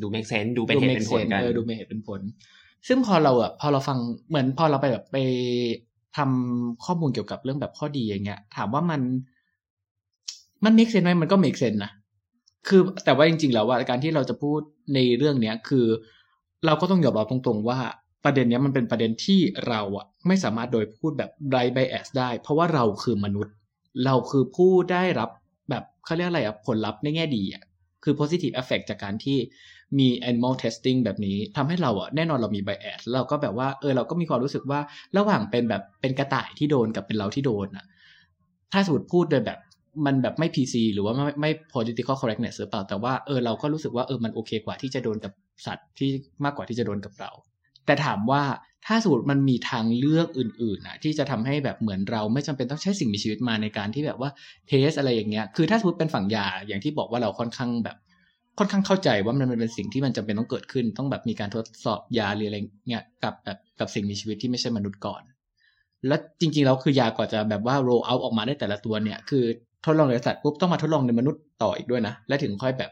[0.00, 2.20] ดูเมกเซนดูเป็นเหตุเป็นผลกันเออดูเป็นเหตุเป็นผล
[2.88, 3.98] ซึ่งพอเราอะพอเราฟัง
[4.28, 5.16] เหมือนพอเราไปแบบไป
[6.16, 9.00] ทำข้อมูลเกี่ยวกับเรื่องแบบข้อดีอย่างเงี้ย ถามว่ามัน
[10.64, 11.92] มัน make sense ไหมมันก็ make sense นะ
[12.68, 14.60] คือแต่ว่าจริง ๆ แล้วว่าการที่เราจะพูด
[14.94, 15.86] ในเรื่องเนี้ย คือ
[16.66, 17.78] เราก็ต้องยอมรับตรงๆว่า
[18.24, 23.54] ประเด็นนี้มันเป็นประเด็นที่เราอะไม่สามารถโดยพูดแบบไรไบแอสได้ เพราะว่าเราคือมนุษย์
[24.04, 25.30] เราคือผู้ได้รับ
[25.70, 27.62] แบบเขาเรียกอะไรอะผลลัพธ์ในแง่ดีอะ
[28.04, 29.38] คือ positive effect จากการที่
[29.98, 34.80] มี animal testing แบบนี้ทำให้เราอะแน่นอนเรามี bias เราก็แบบว่าเออเราก็มีความรู้สึกว่า
[35.16, 37.84] ระหว่างเป็นแบบเป็นกระต่ายที่โดนกับเป็นเราที่โดนอะ
[38.72, 39.58] ถ้าสมมติพูดโดยแบบ
[40.06, 45.32] มันแบบไม่ PC หรือว่าไม่ไม่ political correctness หรือเปล่าแต่ว่าเออเราก็รู้สึกว่าเออมันโอเคกว่าที่จะโดนกับ
[45.66, 46.10] สัตว์ที่
[46.44, 47.30] มากกว่าที่จะโดนกับเรา
[47.86, 48.42] แต่ถามว่า
[48.86, 54.30] ถ้าสมมติมันมีทางเลือกอื่นๆนะที่จะทำให้แบบเหมือนเราไม่จำเป็นต้องใช้สิ่งมีชีวิตมาในการที่แบบว่า
[54.68, 57.96] เทสอะไรอย่างเงี้ย คือถ้าสมมติเป็นฝั่งยาอย่างที่บอกว่าเราค่อนข้างแบบ
[58.58, 62.56] ค่อนข้างเข้าใจว่ามันเป็นสิ่งที่มันจำเป็นต้องเกิดขึ้น ต้องแบบมีการทดสอบยาหรืออะไร
[62.88, 65.22] เงี้ยกับแบบกับสิ่งมีชีวิตที่ไม่ใช่มนุษย์ก่อน
[66.06, 69.44] แล้วจริงๆแล้วคือยากว่าจะแบบว่า roll out ออกมาได้แต่ละตัวเนี่ย คือ
[69.84, 72.90] ทดลองในสัตว์ปุ๊บต้องมาทดลองในมนุษย์ต่ออีกด้วยนะ และถึงค่อยแบบ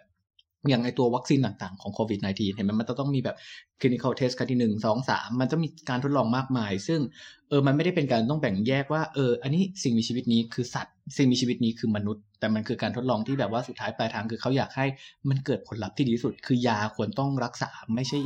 [0.69, 3.37] อย่างในตัววัคซีนต่างๆของโควิด -19 เห็นไหมมันจะต้องมีแบบ
[3.81, 7.01] clinical test ครั้งที่หนึ่งสองสามมันจะมีการทดลองมากมาย ซึ่ง
[7.49, 14.87] เออมันไม่ได้เป็นการต้องแบ่งแยกว่าเอออันนี้สิ่งมีชีวิตนี้คือสัตว์ สิ่งมีชีวิตนี้คือมนุษย์ แต่มันคือการทดลองที่แบบว่าสุดท้ายปลายทางคือเขาอยากให้
[15.29, 18.19] มันเกิดผลลัพธ์ที่ดีที่สุด คือยาควรต้องรักษาไม่ใช่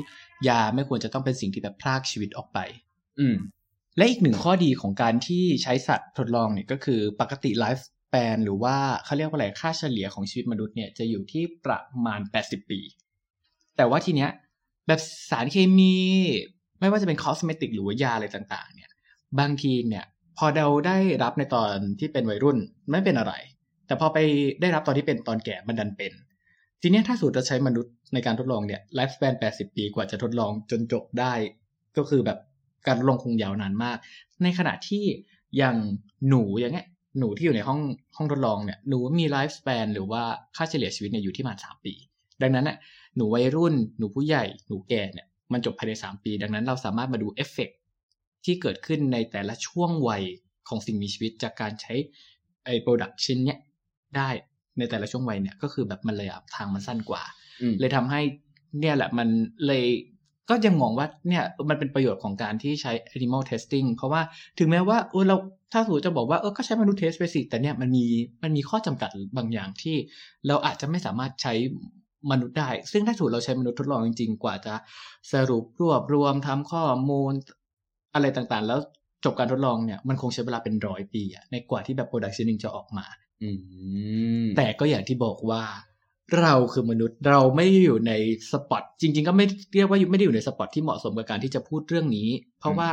[0.49, 2.59] ยาไม่ควรจะต้องเป็นสิ่งที่แบบพรากชีวิตออกไป
[3.21, 3.37] อืม
[3.97, 12.81] และอีกหนึ่งข้อดีของการที่ใช้สัตว์ทดลองเนี่ยก็คือปกติไลฟ์ แปนหรือว่าเขาเรียกว่าอะไรค่าเฉลี่ยของชีวิตมนุษย์เนี่ยจะอยู่ที่ประมาณ 80 ปี
[13.77, 14.31] แต่ว่าทีเนี้ย
[14.87, 15.01] แบบ
[15.31, 15.97] สารเคมี
[16.81, 18.91] ไม่ว่าจะเป็นคอสเมติกหรือว่ายาอะไรต่างๆ เนี่ย
[19.39, 20.05] บางทีเนี่ย
[20.39, 22.59] พอเราได้รับในตอนที่เป็นวัยรุ่น
[22.91, 23.33] ไม่เป็นอะไร
[23.87, 24.19] แต่พอไป
[24.61, 26.13] ได้รับตอนที่เป็นตอนแก่มันดันเป็น
[26.83, 31.33] ทีเนี้ยถ้าสูตรจะใช้มนุษย์ในการทดลองเนี่ยไลฟ์ส p ปน 80 ปีกว่าจะทดลองจนจบได้
[31.97, 32.39] ก็คือแบบ
[32.87, 33.99] การทดลองคงยาวนานมาก
[34.43, 35.05] ในขณะที่
[35.57, 35.77] อย่าง
[36.29, 36.87] หนูอย่างเงี้ย
[37.19, 37.81] หนูที่อยู่ในห้อง
[38.17, 40.23] ห้องทดลองเนี่ยหนูมีไลฟ์ส p ปนหรือว่า
[40.57, 41.95] ค่าเฉลี่ยชีวิตเนี่ยอยู่ที่ประมาณ3ปี
[42.43, 42.77] ดังนั้นน่ะ
[43.17, 47.71] หนูวัยรุ่นหนูผู้ใหญ่หนูแก่เนี่ยมันจบภายใน3ปี ดังนั้นเราสามารถมาดูเอฟเฟก
[48.45, 50.23] ที่เกิดขึ้นในแต่ละช่วงวัย
[50.69, 51.95] ของสิ่งมีชีวิตจากการใช้
[52.65, 53.59] ไอ้โปรดักชิ้นเนี้ย
[54.17, 54.31] ได้
[54.79, 57.23] ในแต่ละช่วงวัยเนี่ยก็คือแบบมันเลยทางมันสั้นกว่า
[57.63, 58.21] อืมเลยทำให้
[58.81, 59.29] เนี่ยแหละมัน
[59.67, 59.85] เลย
[60.49, 64.23] ก็ยังมองว่าเนี่ยมันเป็นประโยชน์ของการที่ใช้ animal testing เพราะว่า
[64.59, 65.37] ถึงแม้ว่าเออเรา
[65.73, 68.05] ถ้าสมมติจะบอกว่าเออก็ใช้มนุษย์เทสไปสิแต่เนี่ยมันมี
[68.43, 69.97] มันมีข้อจำกัดบางอย่างที่
[70.47, 71.55] เราอาจจะไม่สามารถใช้
[72.31, 74.75] มนุษย์ได้ ซึ่งถ้าถูกเราใช้มนุษย์ทดลองจริงๆ กว่าจะ
[75.33, 77.33] สรุปรวบรวมทำข้อมูล
[78.15, 78.81] อะไรต่างๆ แล้ว
[79.25, 83.07] จบการทดลองเนี่ยมันคงใช้เวลาเป็นร้อยปีอะในกว่าที่แบบ product ชิ้นนึงจะออกมา
[83.43, 83.51] อื
[84.57, 85.63] แต่ก็อย่างที่บอกว่า
[86.43, 88.13] เราคือมนุษย์เราไม่ได้อยู่ใน
[88.53, 92.89] spot จริง ๆ ก็ไม่เรียกว่าไม่ได้อยู่ใน spot ที่เหมาะสมกับการที่จะพูดเรื่องนี้ เพราะว่า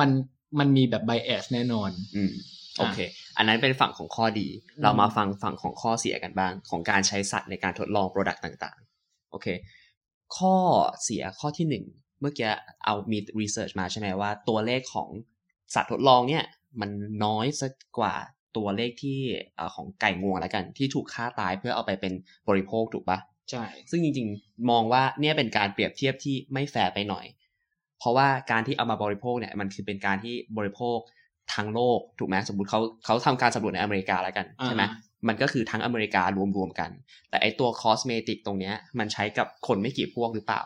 [0.00, 0.10] มัน
[0.58, 2.32] มันมีแบบ bias แน่นอน อืม
[2.78, 2.98] โอเค
[3.36, 4.48] อันนั้นเป็นฝั่งของข้อดี
[4.82, 9.46] เรามาฟังฝั่งของข้อเสียกันบ้าง ของการใช้สัตว์ในการทดลอง product ต่างๆ โอเค
[10.36, 10.56] ข้อ
[11.02, 11.84] เสียข้อที่หนึ่ง
[12.20, 12.50] เมื่อกี้
[12.84, 15.08] เอามีรีเสิร์ชมาใช่ไหมว่า ตัวเลขของ
[15.74, 16.44] สัตว์ทดลองเนี่ย
[16.80, 16.90] มัน
[17.24, 18.14] น้อยสักกว่า
[18.56, 19.18] ตัวเลขที่
[19.56, 22.12] เอ่อของไก่งวงแล้วกัน ที่ถูกฆ่าตายเพื่อเอาไปเป็น
[22.48, 23.18] บริโภคถูกปะ
[23.50, 27.24] ใช่ ซึ่งจริงๆ มองว่าเนี่ยเป็นการเปรียบเทียบที่ไม่แฟร์ไปหน่อย
[27.98, 30.98] เพราะว่าการที่เอามาบริโภคเนี่ยมันคือเป็นการที่บริโภค
[31.54, 34.90] ทั้งโลกถูกไหมสมมติเขาเขาทำการสำรวจในอเมริกาแล้วกันใช่ไหมอ่า
[35.28, 36.90] มันก็คือทั้งอเมริการวมๆกัน
[37.30, 40.62] แต่ไอตัวคอสเมติกตรงเนี้ยมันใช้กับคนไม่กี่พวกหรือเปล่า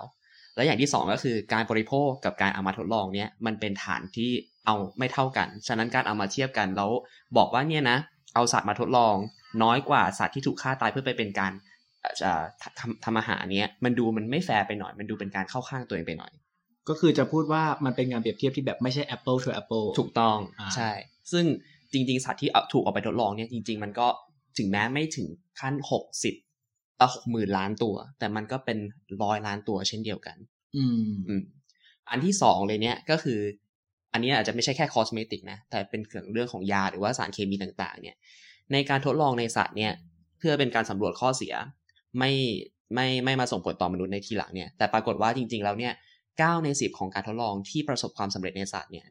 [0.56, 4.30] แล้วอย่างที่สองก็คือการบริโภคกับการเอามาทดลองเนี่ยมันเป็นฐานที่
[4.68, 6.90] เอาไม่เท่ากัน ฉะนั้นการเอามาเทียบกันแล้ว
[7.36, 7.98] บอกว่าเนี่ยนะ
[8.34, 9.14] เอาสัตว์มาทดลอง
[9.62, 11.52] น้อยกว่าสัตว์ที่ถูกฆ่าตายเพื่อไปเป็นการ
[12.00, 12.30] เอ่อจะ
[12.78, 16.32] ทำทำอาหารเนี้ยมันดูมันไม่แฟร์ไปหน่อย มันดูเป็นการเข้าข้างตัวเองไปหน่อย
[16.88, 20.90] ก็คือจะพูดว่ามันเป็นงานเปรียบเทียบที่แบบไม่ใช่ Apple to Apple ถูกต้องอ่าใช่
[21.32, 21.44] ซึ่ง
[21.92, 24.08] จริง ๆ สัตว์ที่เอาถูกเอาไปทดลองเนี่ยจริง ๆ มันก็
[24.58, 25.26] ถึงแม้ไม่ถึง
[25.60, 26.34] ขั้นหกสิบ
[26.98, 28.78] เออหกหมื่นล้านตัว แต่มันก็เป็น
[29.22, 30.36] ร้อยล้านตัวเช่นเดียวกัน
[30.76, 31.42] อืมอืม
[32.10, 33.40] อันที่สองเลยเนี่ยก็คือ
[34.12, 36.00] อันนี้อาจจะไม่ใช่แค่คอสเมติกนะ แต่เป็น
[36.32, 38.16] เรื่องของยาหรือว่าสารเคมีต่างๆ เนี่ย
[38.72, 39.92] ในการทดลองในสัตว์เนี่ย
[40.38, 41.54] เพื่อเป็นการสำรวจข้อเสีย
[42.18, 42.32] ไม่
[42.94, 45.92] ไม่ไม่มาส่งผลต่อมนุษย์ในทีหลังเนี่ย แต่ปรากฏว่าจริง ๆ แล้วเนี่ย
[46.38, 49.06] เก้าในสิบของการทดลองที่ประสบความสำเร็จในสัตว์เนี่ย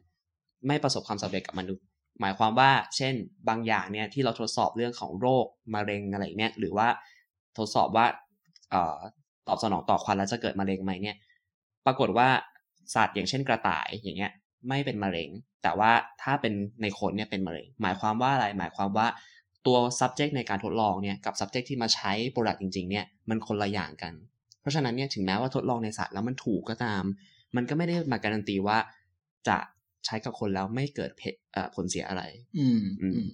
[0.66, 1.84] ไม่ประสบความสำเร็จกับมนุษย์
[2.20, 3.14] หมายความว่า เช่น
[3.48, 6.88] บางอย่างเนี่ยที่เราทดสอบเรื่องของโรคมะเร็งอะไรเนี่ย หรือว่า
[7.58, 8.06] ทดสอบว่า
[8.74, 8.98] ออ
[9.48, 11.16] ตอบสนองต่อควันแล้วจะเกิดมะเร็งไหมเนี่ย
[11.86, 12.28] ปรากฏว่า
[12.94, 14.32] สัตว์อย่างเช่นกระต่ายอย่างเงี้ย
[14.68, 15.30] ไม่เป็นมะเร็ง
[15.62, 15.92] แต่ว่า
[16.22, 19.06] ถ้าเป็นในคนเนี่ยเป็นมะเร็ง หมายความว่าอะไร หมายความว่า
[19.66, 24.12] ตัว subject ในการทดลองเนี่ยกับ subject ที่มาใช้ product จริงๆเนี่ยมันคนละอย่างกัน
[24.60, 27.02] เพราะฉะนั้นเนี่ยถึงแม้ว่าทดลองในสัตว์แล้วมันถูกก็ตาม
[27.56, 28.78] มันก็ไม่ได้มาการันตีว่า
[29.48, 29.58] จะ
[30.06, 32.22] ใช้กับคนแล้วไม่เกิดเพเอ่อผลเสียอะไร
[32.58, 33.30] อืมอืมอืม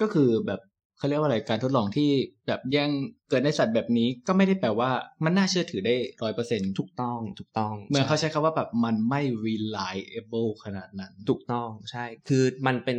[0.00, 0.60] ก็คือแบบ
[1.02, 2.10] เขาเรียกว่าอะไรการทดลองที่
[2.46, 2.90] แบบแย่ง
[3.28, 4.90] เกิดในสัตว์แบบนี้ก็ไม่ได้แปลว่า
[5.24, 12.96] มันน่าเชื่อถือได้ร้อยเปอร์เซ็นถูกต้องถูกต้องเมื่อเขาใช่ใช้คำว่าแบบมันไม่ reliable ขนาดนั้น ถูกต้องใช่ คือมันเป็น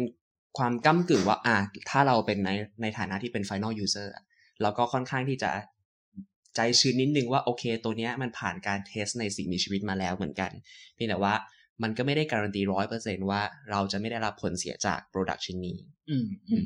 [0.57, 1.55] ความก้ากึ่งว่าอ่า
[1.89, 2.49] ถ้าเราเป็นใน
[2.81, 4.23] ในฐานะที่เป็น final user อะ
[4.61, 5.51] เราก็ค่อนข้างที่จะ
[6.55, 10.51] ใจชื้นนิดนึงว่าโอเค ตัวเนี้ยมันผ่านการ test ในสิ่งมีชีวิตมาแล้วเหมือนกัน
[10.95, 11.33] เพียงแต่ว่า
[11.83, 15.77] มันก็ไม่ได้การันตีร้อยเปอร์เซนว่าเราจะไม่ได้รับผลเสียจาก product ชิ้นนี้
[16.09, 16.65] อืมอืม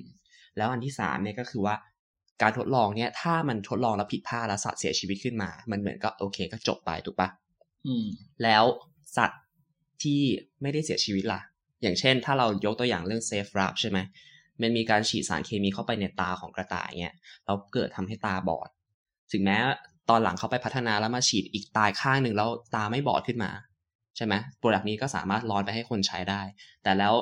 [0.58, 1.76] แล้วอันที่สามเนี่ยก็คือว่า
[2.42, 7.30] การทดลองเนี่ยถ้ามันทดลองแล้วผิดพลาดแล้วสัตว์เสียชีวิตขึ้นมา มันเหมือนก็โอเคก็จบไปถูกปะ
[7.88, 8.06] อืม
[8.44, 8.64] แล้ว
[9.18, 9.42] สัตว์
[10.04, 10.22] ที่
[10.62, 11.42] ไม่ได้เสียชีวิตล่ะ
[11.82, 14.00] อย่างเช่น ถ้าเรายกตัวอย่างเรื่อง Save Ralph ใช่ไหม
[14.62, 17.16] มันมีการฉีดสารเคมีเข้าไปในตาของกระต่ายเนี่ย
[17.46, 18.70] แล้วเกิดทำให้ตาบอด
[19.32, 19.58] ถึงแม้
[20.10, 23.52] ตอนหลังเขาไปพัฒนาแล้วมาฉีดอีกตายข้างหนึ่งแล้วตาไม่บอดขึ้นมา
[24.18, 26.42] ใช่ไหมโปรดักต์นี้ก็สามารถร้อนไปให้คนใช้ได้
[26.84, 27.14] แต่แล้ว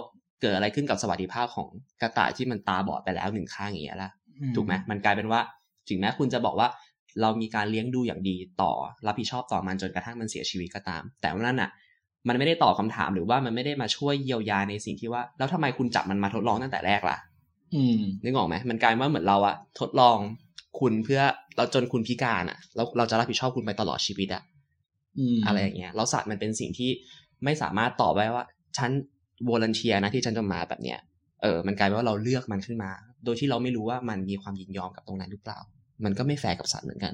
[0.41, 1.67] เกิดอะไรขึ้นกับสวัสดิภาพของ
[2.01, 4.11] กระต่ายที่มันตาบอดไปแล้วหนึ่งข้างอย่างเงี้ยล่ะ
[4.55, 5.39] ถูกไหมมันกลายเป็นว่า
[5.89, 6.67] ถึงแม้คุณจะบอกว่า
[7.21, 8.71] เรามีการเลี้ยงดูอย่างดีต่อ
[9.07, 11.69] รับผิดชอบต่อมันจนกระทั่งมันเสียชีวิตก็ตาม แต่ว่านั่นอะ
[12.27, 17.17] มันไม่ได้ตอบคาถามหรือว่ามันไม่ได้มาช่วยเยียวยาในสิ่งที่ว่า แล้วทำไมคุณจับมันมาทดลองตั้งแต่แรกล่ะ
[17.75, 20.17] อืมนึกออกไหมมันกลายว่าเหมือนเราอะทดลอง
[20.79, 21.21] คุณเพื่อ
[21.55, 24.43] เราจนคุณพิการอะแล้วเราจะรับผิดชอบคุณไปตลอดชีวิตอะ
[25.19, 26.89] อืมอะไรอย่างเงี้ยแล้วสัตว์มันเป็นสิ่งที่
[27.43, 28.45] ไม่สามารถตอบได้ว่า
[28.77, 28.91] ฉัน
[29.49, 30.99] volunteer นะที่ฉันจะมาแบบเนี้ย
[31.41, 32.91] เออมันกลายเป็นว่าเราเลือกมันขึ้นมา
[33.25, 35.59] โดยที่เราไม่รู้ว่ามันมีความยินยอมกับตรงนั้นหรือเปล่า
[36.03, 37.13] มันก็ไม่แฟร์กับสัตว์เหมือนกัน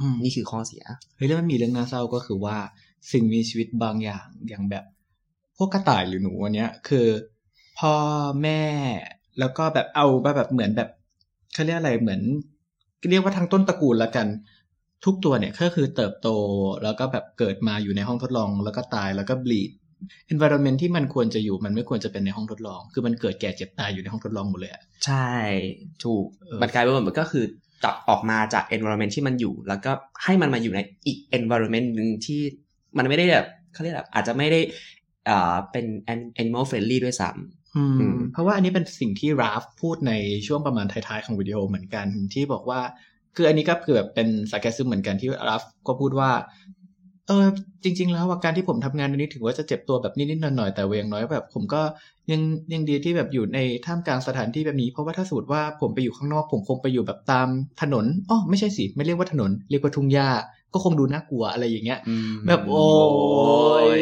[0.00, 0.84] อืมนี่คือข้อเสีย
[1.16, 2.56] เฮ้ยแล้วมันมีเรื่องน่าเศร้าก็คือว่า
[3.12, 4.84] สิ่งมีชีวิตบางอย่างอย่างแบบ
[5.56, 7.06] พวกกระต่ายหรือหนูอันเนี้ย คือ
[7.78, 7.94] พ่อ
[8.42, 8.62] แม่
[9.38, 10.88] แล้วก็แบบเอาแบบเหมือนแบบ
[11.54, 12.20] เขาเรียกอะไรเหมือน
[13.10, 14.26] เรียกว่าทั้งต้นตระกูลแล้วกัน
[15.04, 16.28] ทุกตัวเนี่ยก็คือเติบโต
[16.82, 19.70] แล้วก็แบบเกิดมาอยู่ในห้องทดลอง แล้วก็ตายแล้วก็บลีด
[20.32, 25.28] environment ที่มันควรจะอยู่มันไม่ควรจะเป็นในห้องทดลอง คือมันเกิดแก่เจ็บตายอยู่ในห้องทดลองหมดเลยอะใช่
[26.04, 27.44] ถูกเออมันกลายเป็นว่ามันก็คือ
[27.84, 29.92] จับออกมาจาก environment ที่มันอยู่ แล้วก็
[30.24, 32.40] ให้มันมาอยู่ในอีก environment หนึ่งที่
[32.98, 34.60] มันไม่ได้แบบเขาเรียกแบบอาจจะไม่ได้
[35.28, 35.84] อ่าเป็น
[36.42, 37.30] animal friendly ด้วยซ้
[37.76, 40.12] อืมอืมเพราะว่าอันนี้เป็นสิ่งที่ราฟพูดใน
[40.46, 42.80] ช่วงประมาณท้ายๆ ของวิดีโอเหมือนกันที่บอกว่า
[43.36, 46.30] คืออันนี้ก็คือแบบเป็นสาแกซึมเหมือนกันที่ราฟก็พูดว่า
[47.28, 47.46] เออ
[47.84, 51.82] จริง ๆ แล้วว่าการที่ผมทำงานอันนี้ถือว่าจะเจ็บตัวแบบนิดๆหน่อยๆแต่เวอย่างน้อยแบบ ผมก็
[52.30, 52.40] ยัง
[52.72, 57.48] ยังดีที่แบบอยู่ในท่ามกลางสถานที่แบบนี้ เพราะว่าถ้าสมมติว่าผมไปอยู่ข้างนอก ผมคงไปอยู่แบบตาม
[57.82, 60.28] ถนนอ๋อไม่ใช่สิ ไม่เรียกว่าถนน เรียกว่าทุ่งหญ้า
[60.72, 62.86] ก็คงดูน่ากลัวอะไรอย่างเงี้ยำอืมแบบโอ้
[63.96, 63.98] ย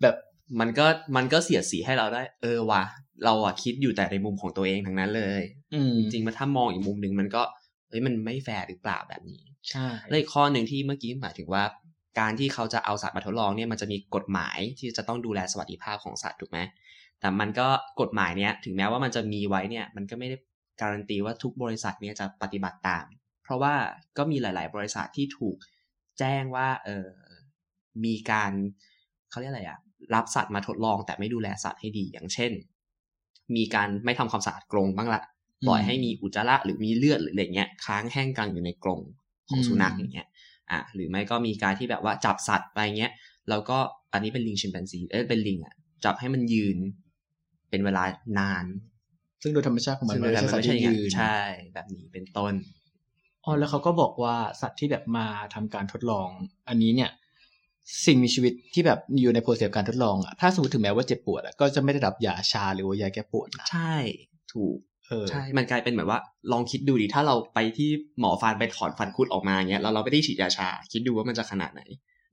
[0.00, 0.14] แบบ
[0.60, 2.82] มันก็มันก็เสียดสีให้เราได้ เออว่ะ
[3.24, 5.40] เราอะคิดอยู่แต่ในมุมของตัวเองทั้งนั้นเลย
[5.74, 7.42] อืมจริงๆมาถ้ามองอีกมุมหนึ่งมันก็
[7.88, 11.64] เฮ้ยมันไม่แฟร์หรือเปล่าแบบนี้ ใช่และอีกข้อหนึ่งที่เมื่อกี้หมายถึงว่า
[12.20, 16.58] การที่เขาจะเอาสัตว์มาทดลองเนี่ยมันจะมีกฎหมายที่จะต้องดูแลสวัสดิภาพของสัตว์ถูกไหม
[17.20, 17.68] แต่มันก็
[18.00, 20.36] กฎหมายเนี้ยถึงแม้ว่ามันจะมีไว้เนี่ยมันก็ไม่ได้
[20.80, 23.04] การันตีว่าทุกบริษัทเนี่ยจะปฏิบัติตาม
[23.42, 23.74] เพราะว่า
[24.18, 25.56] ก็มีหลาย ๆ บริษัทที่ถูก
[26.18, 27.08] แจ้งว่าเออ
[28.04, 28.52] มีการ
[29.30, 29.78] เขาเรียกอะไรอะ
[30.14, 32.52] รับสัตว์มาทดลองแต่ไม่ดูแลสัตว์ให้ดีอย่างเช่น
[33.56, 35.22] มีการไม่ทำความสะอาดกรงบ้างละ
[35.68, 39.00] ปล่อยให้มีอุจจาระหรือมีเลือดหรืออะไรเงี้ยค้างแห้งกลางอยู่ในกรง
[39.50, 40.28] ของสุนัขอย่างเงี้ย
[40.72, 43.12] อะหรือไม่ก็มีการที่แบบว่าจับสัตว์ไปเงี้ย
[43.48, 43.78] แล้วก็
[44.12, 46.76] อันนี้เป็นลิงชิมแปนซีเอ้ยเป็นลิงอะจับให้มันยืน
[47.70, 48.02] เป็นเวลา
[48.38, 48.64] นาน
[49.42, 51.38] ซึ่งโดยธรรมชาติของมันซึ่งมันมันไม่ใช่สัตว์ไม่ใช่ที่อย่างยืนั้นนใช่
[51.74, 52.54] แบบนี้เป็นต้น
[53.44, 56.28] อ๋อแล้วเขาก็บอกว่าสัตว์ที่แบบมาทำการทดลอง
[56.68, 57.10] อันนี้เนี่ย
[58.06, 63.96] สิ่งมีชีวิตที่แบบอยู่ในโปรเซสการทดลองอะถ้าสมมติถึงแม้ว่าเจ็บปวดอะก็จะไม่ได้รับยาชาหรือว่ายาแก้ปวดนะใช่
[64.52, 64.87] ถูกเออ
[65.30, 66.18] ใช่ มันกลายเป็นแบบว่า
[66.52, 67.88] ลองคิดดูดิ ถ้าเราไปที่
[68.20, 71.82] หมอฟันไปถอนฟันคุดออกมาเงี้ย แล้วเราไม่ได้ฉีดยาชา คิดดูว่ามันจะขนาดไหน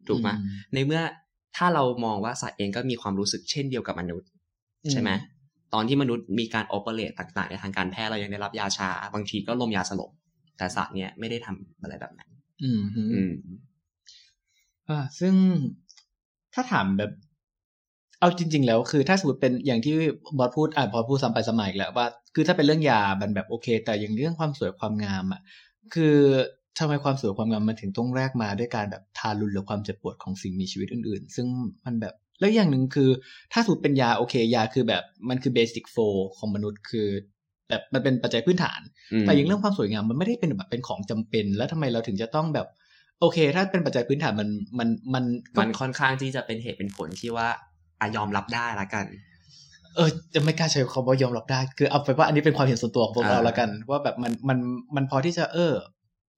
[0.08, 0.36] ถูกไหมอื
[0.74, 1.02] ในเมื่อ
[1.58, 4.30] ถ้าเรามองว่าสัตว์เองก็มีความรู้สึกเช่นเดียวกับมนุษย์
[4.92, 5.10] ใช่ไหม
[5.74, 10.12] ตอนที่มนุษย์มีการโอเปเรตต่างๆ ในทางการแพทย์เรายังได้รับยาชา บางทีก็ลมยาสลบ
[10.58, 12.30] แต่สัตว์เนี่ยไม่ได้ทำอะไรแบบนั้น
[12.64, 13.34] อืมฮึอืม
[14.90, 15.34] อ่าซึ่ง
[16.54, 17.12] ถ้าถามแบบ
[18.20, 19.96] เอาจริง ๆ แล้วคือถ้าสมมติเป็นอย่างที่
[20.38, 25.42] บอสพูดอ่าบอสพูดซ้ำไปซ้ำมาอีกแล้วว่า คือถ้าเป็นเรื่องยามันแบบโอเค แต่อย่างเรื่องความสวยความงามอะ
[25.94, 26.18] คือ
[26.80, 31.48] ทำไมความสวยความงามมันถึงต้องแลกมาด้วยการแบบทารุณหรือความเจ็บปวดของสิ่งมีชีวิตอื่น ๆ ซึ่ง
[31.86, 33.10] มันแบบแล้วอย่างหนึ่งคือ
[33.54, 35.96] ถ้าสมมติเป็นยาโอเค ยาคือแบบมันคือเบสิกโฟ
[36.38, 37.08] ของมนุษย์คือ
[37.70, 38.82] แบบมันเป็นปัจจัยพื้นฐาน
[39.14, 42.68] อืมแต่อย่างเรื่องความสวยงามมันไม่ได้เป็นแบบเป็นของจำเป็น แล้วทำไมเราถึงจะต้องแบบ
[43.20, 44.50] โอเค ถ้าเป็นปัจจัยพื้นฐานมัน
[44.80, 45.24] มันมัน
[45.56, 47.50] ก็มันค่อนข้างที่จะเป็นเหตุเป็นผลที่ว่า
[48.00, 49.06] อายอมรับได้ละกัน
[49.96, 54.58] เออ จะไม่กล้าใช้คำว่ายอมรับได้ คือเอาไปว่าอันนี้เป็นความเห็นส่วนตัวของพวกเราอ่าละกัน ว่าแบบมันมัน
[54.96, 55.74] มันพอที่จะเออ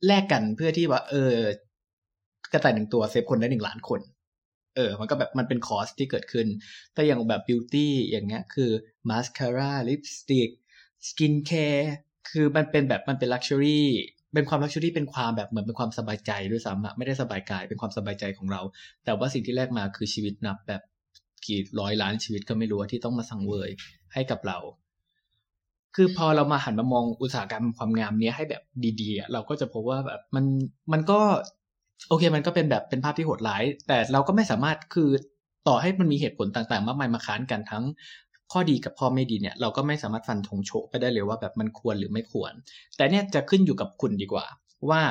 [0.06, 1.34] แลกกันเพื่อที่ว่า เออ
[2.54, 4.00] กระต่ายหนึ่งตัว save คนได้หนึ่งล้านคน
[4.76, 6.48] เออ มันก็แบบมันเป็น cost ที่เกิดขึ้น
[6.94, 8.70] แต่อย่างแบบ beauty อย่างเงี้ย คือ
[9.10, 10.50] มาสคาร่าลิปสติก
[11.08, 11.94] skincare
[12.30, 13.88] คือมันเป็นแบบมันเป็น luxury
[14.34, 18.62] เป็นความ luxury เป็นความแบบเหมือนเป็นความสบายใจด้วยซ้ำอะไม่ได้สบายกายเป็นความสบายใจของเรา
[19.06, 20.82] แต่ว่าสิ่งที่แลกมาคือชีวิตนับแบบ
[21.48, 23.70] กี่ร้อยล้านชีวิตก็ไม่รู้ที่ต้องมาสังเวย
[24.14, 24.58] ให้กับเรา
[25.96, 28.64] คือพอเรามาหันมามองอุตสาหกรรมความงามเนี้ยให้แบบ
[29.02, 30.46] ดีๆเราก็จะพบว่าแบบมัน
[30.92, 31.20] มันก็
[32.10, 35.10] โอเคมันก็เป็นแบบเป็นภาพที่โหดร้าย แต่เราก็ไม่สามารถคือ
[35.68, 37.84] ต่อให้มันมีเหตุผลต่างๆ มากมายมาค้านกันทั้ง
[38.52, 42.54] ข้อดีกับข้อไม่ดีเนี่ย เราก็ไม่สามารถฟันธงโชกไปได้เลยว่าแบบมันควรหรือไม่ควร
[42.96, 44.46] แต่เนี่ยจะขึ้นอยู่กับคุณดีกว่า
[44.90, 45.02] ว่า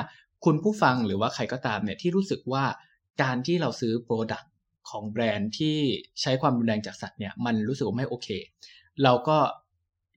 [0.45, 2.63] คุณผู้ฟังหรือว่าใครก็ตามเนี่ยที่รู้สึกว่า
[3.21, 4.45] การที่เราซื้อโปรดักต
[4.89, 5.77] ของแบรนด์ที่
[6.21, 8.27] ใช้ความรุนแรงจากสัตว์เนี่ยมันรู้สึกว่าไม่โอเค
[9.03, 9.37] เราก็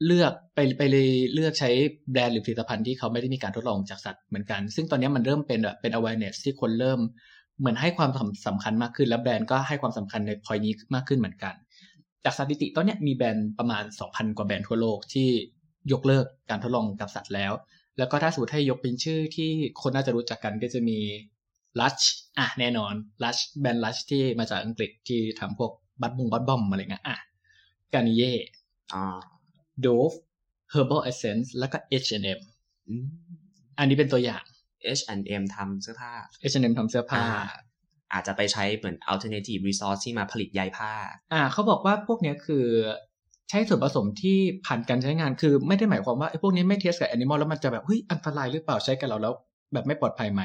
[0.07, 1.71] เลือกไปไปเลยเลือกใช้
[2.13, 7.01] แบรนด์หรือผลิตภัณฑ์ที่เขาไม่ได้มีการทดลองจากสัตว์เหมือนกัน ซึ่งตอนนี้มันเริ่มเป็นแบบเป็น awareness ที่คนเริ่ม
[7.59, 8.11] เหมือนให้ความ
[8.47, 11.55] สำคัญมากขึ้น และแบรนด์ก็ให้ความสำคัญในพอยนี้มากขึ้นเหมือนกัน
[12.25, 15.29] จากสถิติตอนนี้มีแบรนด์ประมาณ 2,000 กว่าแบรนด์ทั่วโลกที่
[15.93, 17.53] ยกเลิกการทดลองกับสัตว์แล้ว
[17.99, 19.51] แล้วก็ถ้าสมมติให้ยกเป็นชื่อที่
[19.83, 20.99] คนน่าจะรู้จักกันก็จะมี
[21.81, 22.05] Lush
[22.39, 27.17] อะแน่นอน Lush แบรนด์ Lush ที่มาจากอังกฤษที่ทำพวกบัตบงบัตบอมอะไรเงี้ยอะ
[27.93, 28.33] กานิเย่
[28.95, 29.19] อ่า
[29.85, 30.17] Dove
[30.73, 32.41] Herbal Essence แล้วก็ H&M
[32.89, 33.07] อืม
[33.79, 34.43] อันนี้เป็นตัวอย่าง
[34.99, 36.13] H&M ทำเสื้อผ้า
[36.51, 37.45] H&M ทำเสื้อผ้าอ่า
[38.13, 40.93] อาจจะไปใช้เหมือน alternative resource ที่มาผลิตใยผ้า
[41.33, 42.65] อ่าเขาบอกว่าพวกเนี้ยคือ
[43.49, 49.35] ใช้ส่วนผสมที่ผ่านการใช้งานคือไม่ได้หมายความว่าไอ้พวกนี้ไม่เทสกับแอนิมอลแล้วมันจะแบบเฮ้ยอันตรายหรือเปล่าใช้กับเราแล้ว
[49.73, 50.43] แบบไม่ปลอดภัยไหม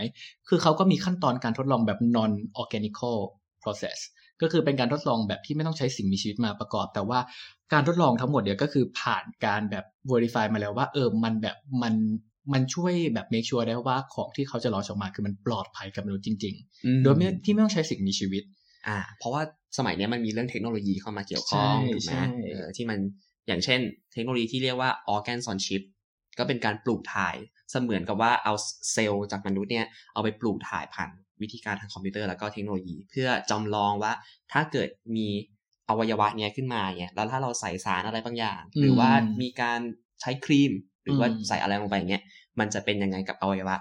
[0.48, 3.18] คือเขาก็มีขั้นตอนการทดลองแบบ non organical
[3.64, 3.98] process
[4.42, 7.20] ก็คือเป็นการทดลองแบบที่ไม่ต้องใช้สิ่งมีชีวิตมาประกอบ แต่ว่า
[7.74, 11.94] การทดลองทั้งหมดเนี่ยก็คือผ่านการแบบ verify มาแล้วว่าเออมันแบบมัน
[12.54, 18.44] มันช่วยแบบ make sure ได้ว่าของที่เขาจะลอนออกมาคือมันปลอดภัยกับมนุษย์จริง ๆ โดยไม่ที่ไม่ต้องใช้สิ่งมีชีวิต
[18.88, 19.42] อ่า เพราะว่า
[19.78, 23.00] สมัยเนี้ยมันมีเรื่องเทคโนโลยีเข้ามาเกี่ยวข้องใช่ถูกไหมใช่เออที่มัน
[23.48, 23.80] อย่างเช่น
[24.14, 25.82] เทคโนโลยีที่เรียกว่า organ on chip
[26.38, 27.36] ก็เป็นการปลูกถ่าย
[27.71, 28.54] เสมือนกับว่าเอา
[28.93, 31.10] เซลล์จากมนุษย์เนี่ยเอาไปปลูกถ่ายผ่าน
[31.41, 34.13] วิธีการทางคอมพิวเตอร์แล้วก็เทคโนโลยี เพื่อจำลองว่า
[34.51, 35.28] ถ้าเกิดมี
[35.89, 39.10] อวัยวะเนี้ยขึ้นมาเนี่ยแล้วถ้าเราใส่สารอะไรบางอย่าง หรือว่า
[39.41, 39.80] มีการ
[40.21, 40.71] ใช้ครีม
[41.04, 42.23] หรือว่าใส่อะไรลงไปอย่างเงี้ย
[42.60, 43.75] มันจะเป็นยังไงกับอวัยวะ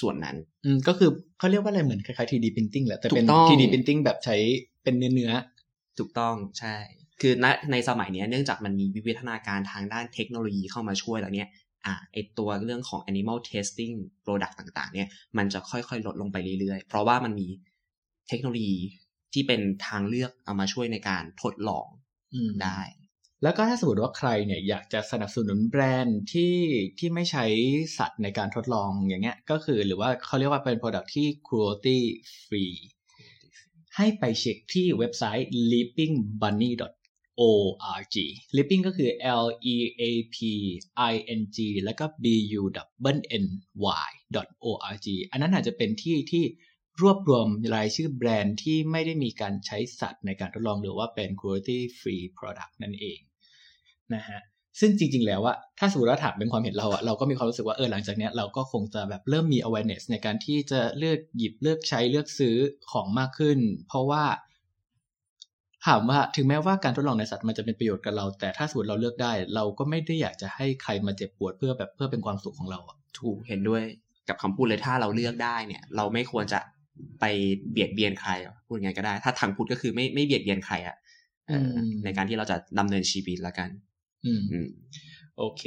[0.00, 4.36] ส่วนนั้นอืมก็คือเขาเรียกว่าอะไรเหมือนคล้ายๆ 3D printing แหละแต่เป็นถูกต้อง 3D printing แบบใช้
[4.82, 5.32] เป็นเนื้อเนื้อ
[5.98, 6.76] ถูกต้องใช่
[7.20, 11.48] คือณในสมัยเนี้ยเนื่องจากมันมีวิวัฒนาการทางด้านเทคโนโลยีเข้ามาช่วยแล้วเนี่ย
[11.86, 13.94] อ่าไอตัวเรื่องของ animal testing
[14.24, 17.48] product ต่างๆ เนี่ยมันจะค่อยๆ ลดลงไปเรื่อยๆ เพราะว่ามันมี
[18.28, 18.76] เทคโนโลยี
[19.32, 21.86] ที่เป็นทางเลือกเอามาช่วยในการทดลอง
[22.34, 22.80] อืมได้
[23.42, 26.56] แล้วก็ถ้าสมมติว่าใครเนี่ยอยากจะสนับสนุนแบรนด์ที่
[26.98, 27.44] ที่ไม่ใช้
[27.98, 31.98] สัตว์ในการทดลองอย่างเงี้ย ก็คือหรือว่าเขาเรียกว่าเป็น product ที่ cruelty
[32.46, 32.76] free
[33.96, 35.48] ให้ไปเช็คที่เว็บไซต์
[37.44, 38.16] org.
[38.56, 39.10] leaping ก็คือ
[39.42, 40.02] l e a
[40.34, 40.36] p
[41.10, 42.26] i n g แล้วก็ b
[42.60, 42.62] u
[43.16, 43.46] n n
[44.08, 44.10] y
[44.64, 46.44] org อันนั้นอาจจะเป็นที่ที่
[47.02, 53.18] รวบรวมรายชื่อแบรนด์ที่ไม่ได้มีการใช้สัตว์ในการทดลองหรือว่าเป็น cruelty free product นั่นเอง
[54.14, 54.40] นะฮะ
[54.80, 62.56] ซึ่งจริง ๆ แล้วอะถ้าสมมติว่าถามเป็นความเห็นเราอะเราก็มีความรู้สึกว่าเออหลังจากเนี้ยเราก็คงจะแบบเริ่มมี awareness ในการที่จะเลือกหยิบเลือกใช้เลือกซื้อ
[62.92, 64.24] ของมากขึ้น เพราะว่า
[65.86, 73.82] ถามว่าถึงแม้ว่าการทดลองในสัตว์มันจะเป็นประโยชน์กับเรา แต่ถ้าสมมติเราเลือกได้ เราก็ไม่ได้อยากจะให้ใครมาเจ็บปวดเพื่อแบบเพื่อเป็นความสุขของเราอะถูกเห็นด้วย
[74.28, 76.60] กับคำพูดเลยถ้าเราเลือกได้เนี่ย เราไม่ควรจะ
[77.20, 77.24] ไป
[77.70, 80.96] เบียดเบียนใครอะพูดยังไงก็ได้ ถ้าทางพุทธก็คือไม่ไม่เบียดเบียนใครอะ
[81.48, 83.68] เอออมในการที่เราจะดำเนินชีวิตละกัน
[84.26, 84.68] อืมอืม
[85.38, 85.62] โอเค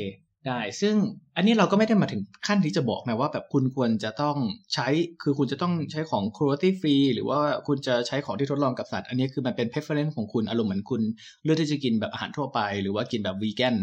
[0.48, 0.96] ได้ ซึ่ง
[1.36, 4.38] อันนี้เราก็ไม่ได้มาถึงขั้นที่จะบอกนะว่าแบบคุณควรจะต้อง
[4.74, 4.88] ใช้
[5.24, 11.02] คือคุณจะต้องใช้ของ cruelty free หรือว่าคุณจะใช้ของที่ทดลองกับสัตว์ อันนี้คือมันเป็น preference ของคุณ อารมณ์เหมือนคุณ
[11.44, 13.76] เลือกที่จะกินแบบอาหารทั่วไป หรือว่ากินแบบวีแกน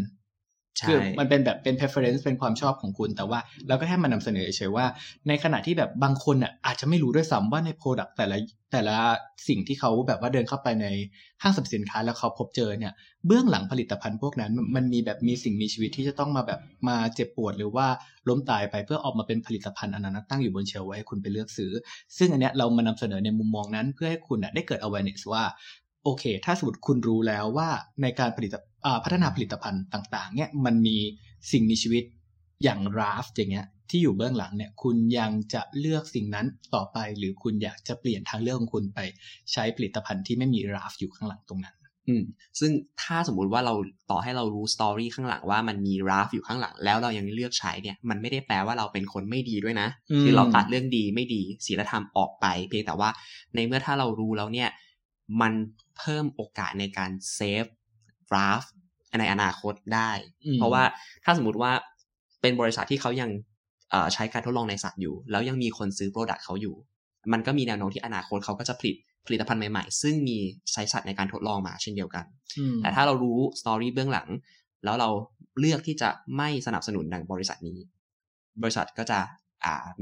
[0.88, 4.86] คือมันเป็นแบบเป็น preference เป็นความชอบของคุณแต่ว่าเราก็แค่มานำเสนอเฉยว่า
[5.28, 8.36] ในขณะที่แบบบางคนอะอาจจะไม่รู้ด้วยซ้ำว่าใน product แต่ละ
[8.72, 8.96] แต่ละ
[9.48, 10.86] สิ่งที่เขาแบบว่าเดินเข้าไปใน
[11.42, 12.92] ห้างสรรพสินค้าแล้วเขาพบเจอเนี่ย
[13.26, 17.86] เบื้องหลังผลิตภัณฑ์พวกนั้น มันมีแบบมีสิ่งมีชีวิตที่จะต้องมาแบบมาเจ็บปวดหรือว่า
[18.28, 21.72] ล้มตายไปเพื่อออกมาเป็นผลิตภัณฑ์อันนั้นตั้งอยู่บนเชลไว้ให้คุณไปเลือกซื้อ
[22.16, 25.44] ซึ่งอันเนี้ยเรามานำเสนอในมุมมองนั้นเพื่อให้คุณน่ะได้เกิด awareness ว่า
[26.06, 27.68] โอเค ถ้าสมมติคุณรู้แล้วว่า
[28.02, 28.50] ในการผลิต
[28.86, 30.96] อ่าพัฒนาผลิตภัณฑ์ต่าง ๆ เนี่ยมันมี
[31.52, 32.04] สิ่งมีชีวิต
[32.64, 39.00] อย่างราฟอย่างเงี้ยที่อยู่เบื้องหลังเนี่ยคุณยังจะเลือกสิ่งนั้นต่อไป หรือคุณอยากจะเปลี่ยนทางเลือกของคุณไป
[39.52, 41.76] ใช้ผลิตภัณฑ์ที่ไม่มีราฟอยู่ข้างหลังตรงนั้น
[42.08, 42.24] อืม
[42.60, 43.74] ซึ่งถ้าสมมุติว่าเรา
[44.10, 53.10] ต่อให้เรารู้ story ข้างหลังว่ามันมี Ralph อยู่ข้างหลังแล้วเรายังเลือกใช้เนี่ย มันไม่ได้แปลว่าเราเป็นคนไม่ดีด้วยนะอืมคือเราตัดเรื่องดีไม่ดีศีลธรรมออกไป เพียงแต่ว่า
[53.54, 54.68] ในเมื่อถ้าเรารู้แล้วเนี่ย
[55.40, 55.52] มัน
[55.98, 57.64] เพิ่มโอกาสในการ save
[58.34, 58.62] Ralph
[59.20, 60.10] ในอนาคตได้
[60.46, 60.82] อืมเพราะว่า
[61.24, 61.72] ถ้าสมมติว่า
[62.40, 63.30] เป็นบริษัทที่เขายัง
[63.90, 66.74] เอ่อใช้การทดลองในสัตว์อยู่ แล้วยังมีคนซื้อ product เขาอยู่
[67.32, 70.38] มันก็มีแนวโน้มที่อนาคตเขาก็จะผลิตผลิตภัณฑ์ใหม่ๆ ซึ่งมี
[70.72, 72.24] ใช้สัตว์ในการทดลองมาเช่นเดียวกัน
[72.58, 74.28] อืมแต่ถ้าเรารู้ story เบื้องหลัง
[74.84, 75.08] แล้วเรา
[75.60, 77.78] เลือกที่จะไม่สนับสนุนดังบริษัทนี้
[78.62, 79.28] บริษัทก็จะอ่า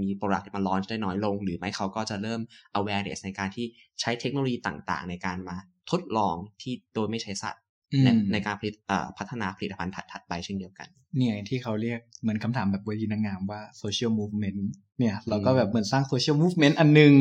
[0.02, 2.40] มี product มา launch ได้น้อยลง หรือไม่เขาก็จะเริ่ม
[2.78, 3.66] awareness ในการที่
[4.00, 5.56] ใช้เทคโนโลยีต่างๆ ในการมา
[5.90, 14.60] ทดลองที่โดยไม่ใช้สัตว์อืมในในการผลิตอ่าพัฒนาผลิตภัณฑ์ถัดๆไปเช่นเดียวกัน เนี่ยที่เขาเรียกเหมือนคำถามแบบเวทีนางงามว่า social movement
[14.98, 17.12] เนี่ยเราก็แบบเหมือนสร้าง social movement อันหนึง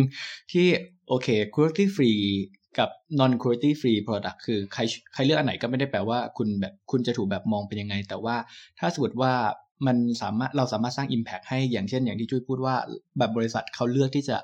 [0.52, 0.68] ที่
[1.08, 2.22] โอเค cruelty free
[2.80, 4.82] กับ non cruelty free product คือใคร
[5.14, 8.36] ใครเลือกอันไหนก็ไม่ได้แปลว่าคุณแบบคุณจะถูกแบบมองเป็นยังไง แต่ว่า
[8.80, 9.34] ถ้าสมมติว่า
[9.88, 12.76] มันสามารถเราสามารถสร้าง impact ให้อย่างเช่น อย่างที่จุ้ยพูดว่า
[13.18, 14.38] แบบบริษัทเขาเลือกที่จะ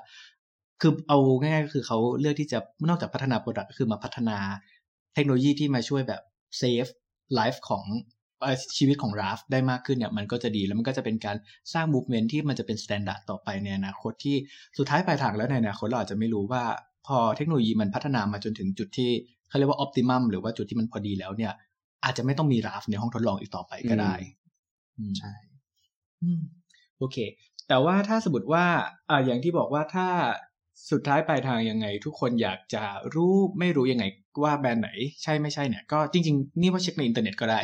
[0.80, 4.38] คือเอาง่ายๆก็คือเขาเลือกที่จะนอกจากพัฒนา product ก็คือมาพัฒนา
[5.14, 6.22] เทคโนโลยีที่มาช่วยแบบ
[6.60, 6.90] save
[7.38, 7.84] life ของ
[8.44, 11.36] อชีวิตของราฟได้มากขึ้นเนี่ยมันก็จะดีแล้วมันก็จะเป็นการ
[11.72, 14.36] สร้าง movement ที่มันจะเป็น standard ต่อไปในอนาคตที่
[14.78, 16.62] สุดท้ายปลายทางแล้วในอนาคตเราอาจจะไม่รู้ว่า
[17.06, 19.10] พอเทคโนโลยีมันพัฒนามาจนถึงจุดที่
[19.48, 21.52] เขาเรียกว่า optimum หรือว่าจุดที่มันพอดีแล้วเนี่ย
[22.04, 24.14] อาจจะไม่ต้องมีราฟในห้องทดลองอีกต่อไปก็ได้
[25.18, 25.32] ใช่
[26.22, 26.40] อืม
[26.98, 27.16] โอเค
[27.68, 28.64] แต่ว่าถ้าสมมติว่า
[29.10, 30.08] อ่าอย่างที่บอกว่าถ้า
[30.90, 32.84] สุดท้ายปลายทางยังไง ทุกคนอยากจะ
[33.14, 34.04] รู้ไม่รู้ยังไง
[34.42, 34.90] ว่าแบรนด์ไหน
[35.22, 37.60] ใช่ไม่ใช่เนี่ยก็จริง ๆ นี่ว่าเช็คในอินเทอร์เน็ตก็ได้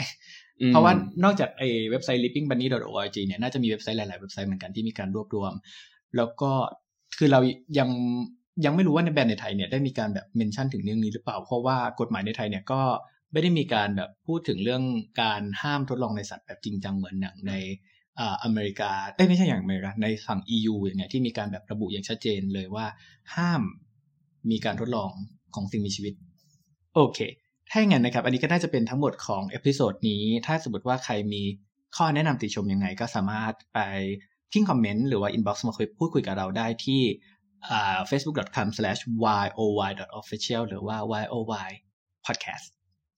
[0.61, 0.93] อืมเพราะว่า
[1.25, 5.53] นอกจากไอ้เว็บไซต์ leapingbunny.org เนี่ยน่าจะมีเว็บไซต์หลาย ๆ เว็บไซต์เหมือนกันที่มีการรวบรวม
[6.17, 6.53] แล้วก็
[7.19, 7.41] คือเรา
[7.79, 7.89] ยัง
[8.65, 12.81] ยังไม่รู้ว่าในแบรนด์ในไทยเนี่ยได้มีการแบบ mention ถึงเรื่องนี้หรือเปล่า เพราะว่ากฎหมายในไทยเนี่ยก็
[13.33, 14.83] ไม่ได้มีการแบบพูดถึงเรื่อง
[15.23, 17.53] การห้ามทดลองในสัตว์แบบจริงจังเหมือนอย่างใน
[18.19, 22.87] อ่าอเมริกาเอ้ยไม่ใช่อย่างอเมริกาในฝั่ง EU อย่างเงี้ยที่มีการแบบระบุอย่างชัดเจนเลยว่า
[23.35, 23.63] ห้าม
[24.51, 25.11] มีการทดลอง
[25.55, 26.15] ของสิ่งมีชีวิต
[26.95, 27.19] โอเค
[27.71, 31.43] ถ้าอย่างนั้นนะครับ อันนี้ก็น่าจะเป็นทั้งหมดของ episode นี้ ถ้าสมมติว่าใครมี
[31.97, 33.79] ข้อแนะนำติชมยังไง ก็สามารถไป
[34.53, 37.03] ทิ้ง comment หรือว่า inbox มาคุยพูดคุยกับเราได้ที่
[37.71, 40.97] อ่า facebook.com/yoy.official หรือว่า
[41.33, 41.71] yoy
[42.27, 42.67] podcast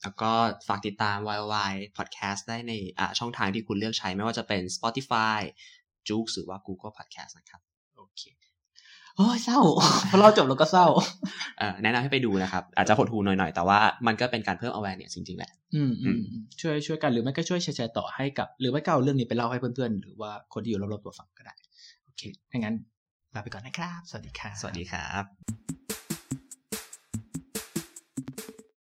[0.03, 0.33] แล้วก็
[0.69, 5.41] ฝากติดตาม YY Podcast ได้ในอ่าช่องทางที่คุณเลือกใช้ ไม่ว่าจะเป็น Spotify
[6.09, 7.61] j o o x หรือว่า Google Podcast นะครับ
[7.97, 8.23] โอเค
[9.17, 9.61] โอ้ยเศร้า
[10.11, 10.87] พอเราจบเราก็เศร้า
[11.59, 21.55] เอ่อแนะนำให้ไปดูนะครับ อาจจะหดหูหน่อยๆ แต่ว่ามันก็เป็นการเพิ่ม awareness จริงๆ แหละ อืมอืมอืมช่วยช่วยกันหรือไม่ก็ช่วยแชร์ๆต่อให้กับ หรือไม่ก็เอาเรื่องนี้ไปเล่าให้เพื่อนๆ หรือว่าคนที่อยู่รอบๆตัวฟังก็ได้
[22.05, 22.75] โอเคถ้างั้น
[23.35, 25.98] ลาไปก่อนนะครับ สวัสดีครับ สวัสดีครับ